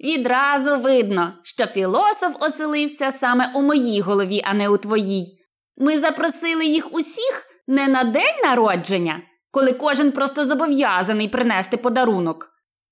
Відразу 0.00 0.78
видно, 0.78 1.32
що 1.42 1.66
філософ 1.66 2.36
оселився 2.40 3.10
саме 3.10 3.52
у 3.54 3.62
моїй 3.62 4.00
голові, 4.00 4.42
а 4.44 4.54
не 4.54 4.68
у 4.68 4.76
твоїй. 4.76 5.38
Ми 5.76 5.98
запросили 5.98 6.66
їх 6.66 6.94
усіх 6.94 7.46
не 7.66 7.88
на 7.88 8.04
день 8.04 8.42
народження, 8.44 9.22
коли 9.50 9.72
кожен 9.72 10.12
просто 10.12 10.46
зобов'язаний 10.46 11.28
принести 11.28 11.76
подарунок. 11.76 12.48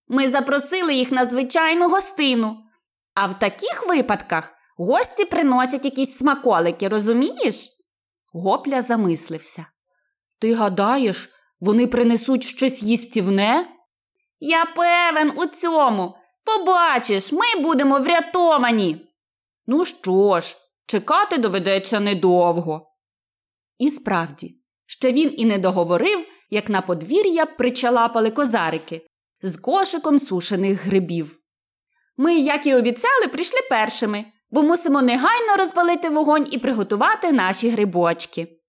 Ми 0.08 0.28
запросили 0.28 0.94
їх 0.94 1.12
на 1.12 1.24
звичайну 1.24 1.88
гостину. 1.88 2.56
А 3.14 3.26
в 3.26 3.38
таких 3.38 3.88
випадках 3.88 4.54
Гості 4.82 5.24
приносять 5.24 5.84
якісь 5.84 6.16
смаколики, 6.16 6.88
розумієш? 6.88 7.70
Гопля 8.32 8.82
замислився. 8.82 9.66
Ти 10.40 10.54
гадаєш, 10.54 11.30
вони 11.60 11.86
принесуть 11.86 12.44
щось 12.44 12.82
їстівне? 12.82 13.68
Я 14.40 14.64
певен 14.64 15.32
у 15.36 15.46
цьому. 15.46 16.14
Побачиш, 16.44 17.32
ми 17.32 17.62
будемо 17.62 17.98
врятовані. 17.98 19.06
Ну 19.66 19.84
що 19.84 20.40
ж, 20.40 20.56
чекати 20.86 21.38
доведеться 21.38 22.00
недовго. 22.00 22.86
І 23.78 23.90
справді, 23.90 24.56
ще 24.86 25.12
він 25.12 25.34
і 25.36 25.44
не 25.44 25.58
договорив, 25.58 26.26
як 26.50 26.68
на 26.68 26.80
подвір'я 26.80 27.46
причалапали 27.46 28.30
козарики 28.30 29.06
з 29.42 29.56
кошиком 29.56 30.18
сушених 30.18 30.86
грибів. 30.86 31.38
Ми, 32.16 32.34
як 32.34 32.66
і 32.66 32.74
обіцяли, 32.74 33.28
прийшли 33.32 33.58
першими, 33.70 34.24
бо 34.50 34.62
мусимо 34.62 35.02
негайно 35.02 35.56
розпалити 35.58 36.08
вогонь 36.08 36.46
і 36.50 36.58
приготувати 36.58 37.32
наші 37.32 37.68
грибочки. 37.68 38.59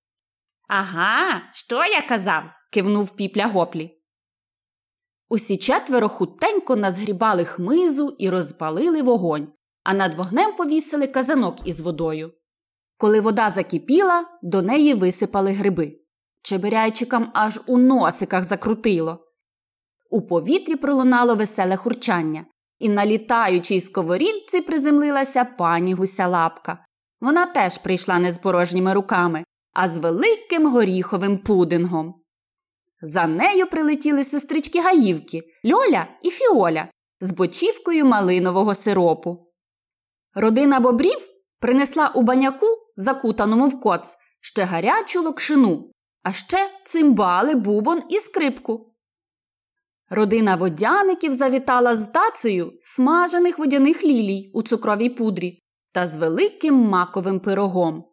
Ага, 0.74 1.41
що 1.53 1.86
я 1.86 2.01
казав? 2.01 2.43
кивнув 2.69 3.15
піпля 3.15 3.47
гоплі. 3.47 4.01
Усі 5.30 5.57
четверо 5.57 6.09
хутенько 6.09 6.76
назгрібали 6.76 7.45
хмизу 7.45 8.15
і 8.19 8.30
розпалили 8.30 9.01
вогонь, 9.01 9.47
а 9.84 9.93
над 9.93 10.13
вогнем 10.13 10.55
повісили 10.55 11.07
казанок 11.07 11.67
із 11.67 11.82
водою. 11.82 12.32
Коли 12.97 13.22
вода 13.22 13.49
закипіла, 13.49 14.26
до 14.41 14.61
неї 14.61 14.93
висипали 14.93 15.51
гриби. 15.51 15.99
Чебиряйчикам 16.41 17.32
аж 17.34 17.61
у 17.67 17.78
носиках 17.78 18.43
закрутило. 18.43 19.26
У 20.09 20.22
повітрі 20.22 20.76
пролунало 20.76 21.36
веселе 21.36 21.76
хурчання, 21.76 22.45
і 22.80 22.89
на 22.89 23.05
літаючій 23.05 23.82
сковорідці 23.82 24.61
приземлилася 24.61 25.45
пані 25.45 25.93
гусялапка. 25.93 26.86
Вона 27.22 27.45
теж 27.45 27.78
прийшла 27.78 28.19
не 28.19 28.32
з 28.32 28.38
порожніми 28.38 28.93
руками, 28.93 29.43
а 29.74 29.88
з 29.88 29.97
великим 29.97 30.67
горіховим 30.67 31.38
пудингом. 31.38 32.15
За 33.01 33.28
нею 33.28 33.67
прилетіли 33.67 34.24
сестрички 34.24 34.82
Гаївки 34.82 35.41
Льоля 35.65 36.07
і 36.24 36.30
Фіоля 36.30 36.88
з 37.19 37.32
бочівкою 37.32 38.05
малинового 38.05 38.76
сиропу. 38.76 39.47
Родина 40.36 40.80
бобрів 40.80 41.28
принесла 41.59 42.11
у 42.15 42.22
баняку, 42.22 42.67
закутаному 42.95 43.67
в 43.67 43.80
коц, 43.80 44.17
ще 44.41 44.63
гарячу 44.63 45.22
локшину, 45.22 45.91
а 46.24 46.32
ще 46.32 46.57
цимбали, 46.86 47.55
бубон 47.55 48.01
і 48.09 48.19
скрипку. 48.19 48.93
Родина 50.09 50.55
водяників 50.55 51.34
завітала 51.34 51.95
з 51.95 52.07
тацею 52.07 52.74
смажених 52.82 53.59
водяних 53.59 54.03
лілій 54.03 54.51
у 54.53 54.61
цукровій 54.61 55.09
пудрі 55.09 55.59
та 55.91 56.07
з 56.07 56.17
великим 56.17 56.76
маковим 56.76 57.39
пирогом. 57.39 58.11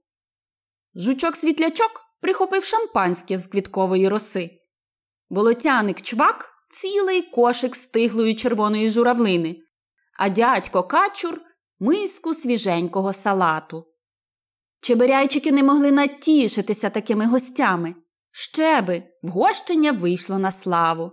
Жучок 1.01 1.37
світлячок 1.37 2.05
прихопив 2.21 2.65
шампанське 2.65 3.39
з 3.39 3.47
квіткової 3.47 4.09
роси. 4.09 4.51
Болотяник 5.31 6.01
чвак 6.01 6.51
цілий 6.71 7.23
кошик 7.23 7.77
стиглої 7.77 8.35
червоної 8.35 8.91
журавлини, 8.91 9.57
а 10.19 10.29
дядько 10.29 10.83
качур 10.83 11.41
миску 11.81 12.35
свіженького 12.35 13.13
салату. 13.13 13.85
Чебиряйчики 14.81 15.53
не 15.53 15.63
могли 15.63 15.91
натішитися 15.91 16.91
такими 16.91 17.27
гостями. 17.27 17.95
Щеби 18.33 19.03
вгощення 19.23 19.93
вийшло 19.93 20.39
на 20.39 20.53
славу. 20.53 21.13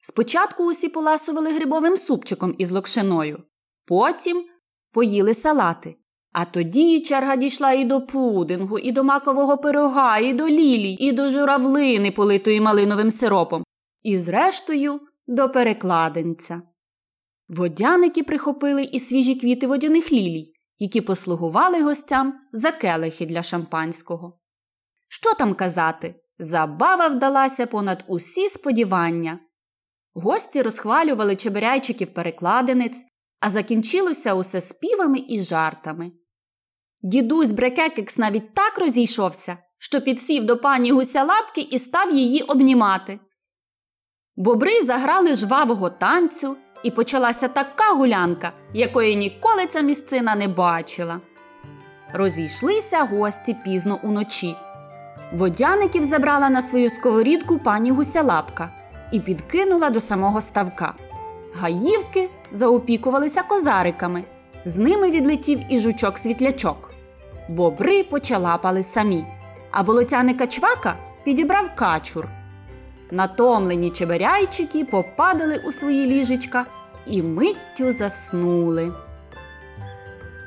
Спочатку 0.00 0.64
усі 0.64 0.88
поласували 0.88 1.52
грибовим 1.52 1.96
супчиком 1.96 2.54
із 2.58 2.70
локшиною, 2.70 3.42
потім 3.86 4.44
поїли 4.92 5.34
салати. 5.34 5.96
А 6.32 6.44
тоді 6.44 7.00
черга 7.00 7.36
дійшла 7.36 7.72
і 7.72 7.84
до 7.84 8.00
пудингу, 8.00 8.78
і 8.78 8.92
до 8.92 9.04
макового 9.04 9.58
пирога, 9.58 10.18
і 10.18 10.32
до 10.32 10.48
лілій, 10.48 10.92
і 10.92 11.12
до 11.12 11.28
журавлини, 11.28 12.10
политої 12.10 12.60
малиновим 12.60 13.10
сиропом, 13.10 13.64
і, 14.02 14.18
зрештою, 14.18 15.00
до 15.26 15.48
перекладенця. 15.48 16.62
Водяники 17.48 18.22
прихопили 18.22 18.82
і 18.82 19.00
свіжі 19.00 19.34
квіти 19.34 19.66
водяних 19.66 20.12
лілій, 20.12 20.52
які 20.78 21.00
послугували 21.00 21.82
гостям 21.82 22.40
за 22.52 22.72
келихи 22.72 23.26
для 23.26 23.42
шампанського. 23.42 24.40
Що 25.08 25.34
там 25.34 25.54
казати? 25.54 26.14
Забава 26.38 27.08
вдалася 27.08 27.66
понад 27.66 28.04
усі 28.08 28.48
сподівання. 28.48 29.38
Гості 30.14 30.62
розхвалювали 30.62 31.36
чебиряйчиків 31.36 32.14
перекладенець, 32.14 33.04
а 33.40 33.50
закінчилося 33.50 34.34
усе 34.34 34.60
співами 34.60 35.24
і 35.28 35.40
жартами. 35.40 36.12
Дідусь 37.02 37.52
Брекекекс 37.52 38.18
навіть 38.18 38.54
так 38.54 38.78
розійшовся, 38.78 39.56
що 39.78 40.00
підсів 40.00 40.44
до 40.44 40.56
пані 40.56 40.92
гусялапки 40.92 41.60
і 41.60 41.78
став 41.78 42.14
її 42.14 42.42
обнімати. 42.42 43.18
Бобри 44.36 44.84
заграли 44.84 45.34
жвавого 45.34 45.90
танцю, 45.90 46.56
і 46.82 46.90
почалася 46.90 47.48
така 47.48 47.92
гулянка, 47.92 48.52
якої 48.74 49.16
ніколи 49.16 49.66
ця 49.66 49.80
місцина 49.80 50.34
не 50.34 50.48
бачила. 50.48 51.20
Розійшлися 52.12 53.02
гості 53.02 53.56
пізно 53.64 54.00
уночі. 54.02 54.56
Водяників 55.32 56.04
забрала 56.04 56.50
на 56.50 56.62
свою 56.62 56.90
сковорідку 56.90 57.58
пані 57.58 57.90
гусялапка 57.90 58.72
і 59.12 59.20
підкинула 59.20 59.90
до 59.90 60.00
самого 60.00 60.40
ставка. 60.40 60.94
Гаївки 61.54 62.30
заопікувалися 62.52 63.42
козариками, 63.42 64.24
з 64.64 64.78
ними 64.78 65.10
відлетів 65.10 65.60
і 65.68 65.78
жучок 65.78 66.18
світлячок. 66.18 66.90
Бобри 67.48 68.04
почалапали 68.04 68.82
самі, 68.82 69.24
а 69.70 69.82
болотяника 69.82 70.46
чвака 70.46 70.96
підібрав 71.24 71.74
качур. 71.74 72.28
Натомлені 73.10 73.90
чеберяйчики 73.90 74.84
попадали 74.84 75.62
у 75.66 75.72
свої 75.72 76.06
ліжечка 76.06 76.66
і 77.06 77.22
миттю 77.22 77.92
заснули. 77.92 78.92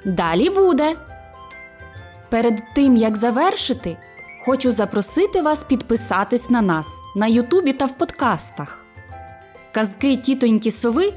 Далі 0.05 0.49
буде. 0.49 0.95
Перед 2.29 2.63
тим 2.75 2.97
як 2.97 3.17
завершити, 3.17 3.97
хочу 4.45 4.71
запросити 4.71 5.41
вас 5.41 5.63
підписатись 5.63 6.49
на 6.49 6.61
нас 6.61 6.87
на 7.15 7.27
Ютубі 7.27 7.73
та 7.73 7.85
в 7.85 7.97
подкастах. 7.97 8.85
Казки 9.71 10.17
тітоньки 10.17 10.71
сови 10.71 11.13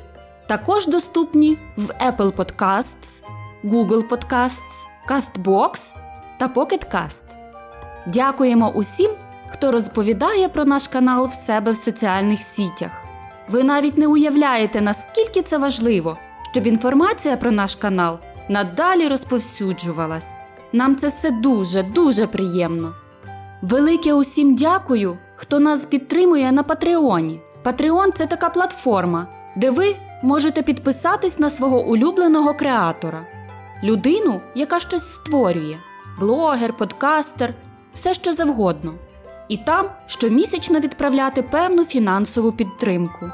також 0.46 0.86
доступні 0.86 1.56
в 1.76 1.90
Apple 1.90 2.32
Podcasts, 2.32 3.22
Google 3.64 4.08
Podcasts, 4.08 4.86
CastBox 5.08 5.94
та 6.38 6.48
Pocket 6.48 6.94
Cast. 6.94 7.24
Дякуємо 8.06 8.70
усім, 8.70 9.10
хто 9.48 9.72
розповідає 9.72 10.48
про 10.48 10.64
наш 10.64 10.88
канал 10.88 11.26
в 11.26 11.34
себе 11.34 11.72
в 11.72 11.76
соціальних 11.76 12.42
сітях. 12.42 13.04
Ви 13.48 13.64
навіть 13.64 13.98
не 13.98 14.06
уявляєте, 14.06 14.80
наскільки 14.80 15.42
це 15.42 15.58
важливо, 15.58 16.18
щоб 16.52 16.66
інформація 16.66 17.36
про 17.36 17.50
наш 17.50 17.76
канал 17.76 18.18
надалі 18.48 19.08
розповсюджувалась. 19.08 20.38
Нам 20.72 20.96
це 20.96 21.08
все 21.08 21.30
дуже, 21.30 21.82
дуже 21.82 22.26
приємно. 22.26 22.94
Велике 23.62 24.14
усім 24.14 24.54
дякую, 24.54 25.18
хто 25.36 25.60
нас 25.60 25.86
підтримує 25.86 26.52
на 26.52 26.62
Патреоні. 26.62 27.40
Патреон 27.62 28.12
це 28.12 28.26
така 28.26 28.50
платформа, 28.50 29.26
де 29.56 29.70
ви 29.70 29.96
можете 30.24 30.62
підписатись 30.62 31.38
на 31.38 31.50
свого 31.50 31.86
улюбленого 31.86 32.54
креатора, 32.54 33.26
людину, 33.82 34.40
яка 34.54 34.80
щось 34.80 35.08
створює, 35.14 35.76
блогер, 36.20 36.76
подкастер, 36.76 37.54
все 37.92 38.14
що 38.14 38.34
завгодно. 38.34 38.94
І 39.48 39.56
там 39.56 39.86
щомісячно 40.06 40.80
відправляти 40.80 41.42
певну 41.42 41.84
фінансову 41.84 42.52
підтримку. 42.52 43.30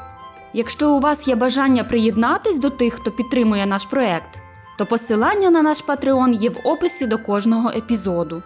Якщо 0.53 0.91
у 0.95 1.01
вас 1.01 1.29
є 1.29 1.35
бажання 1.35 1.85
приєднатись 1.85 2.59
до 2.59 2.71
тих, 2.71 2.95
хто 2.95 3.11
підтримує 3.11 3.67
наш 3.67 3.85
проект, 3.85 4.43
то 4.79 4.87
посилання 4.87 5.51
на 5.51 5.63
наш 5.63 5.85
Patreon 5.85 6.33
є 6.35 6.51
в 6.51 6.57
описі 6.65 7.07
до 7.07 7.19
кожного 7.19 7.71
епізоду. 7.71 8.43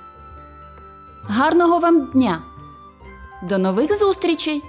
Гарного 1.23 1.79
вам 1.79 2.01
дня! 2.07 2.39
До 3.43 3.59
нових 3.59 3.99
зустрічей! 3.99 4.63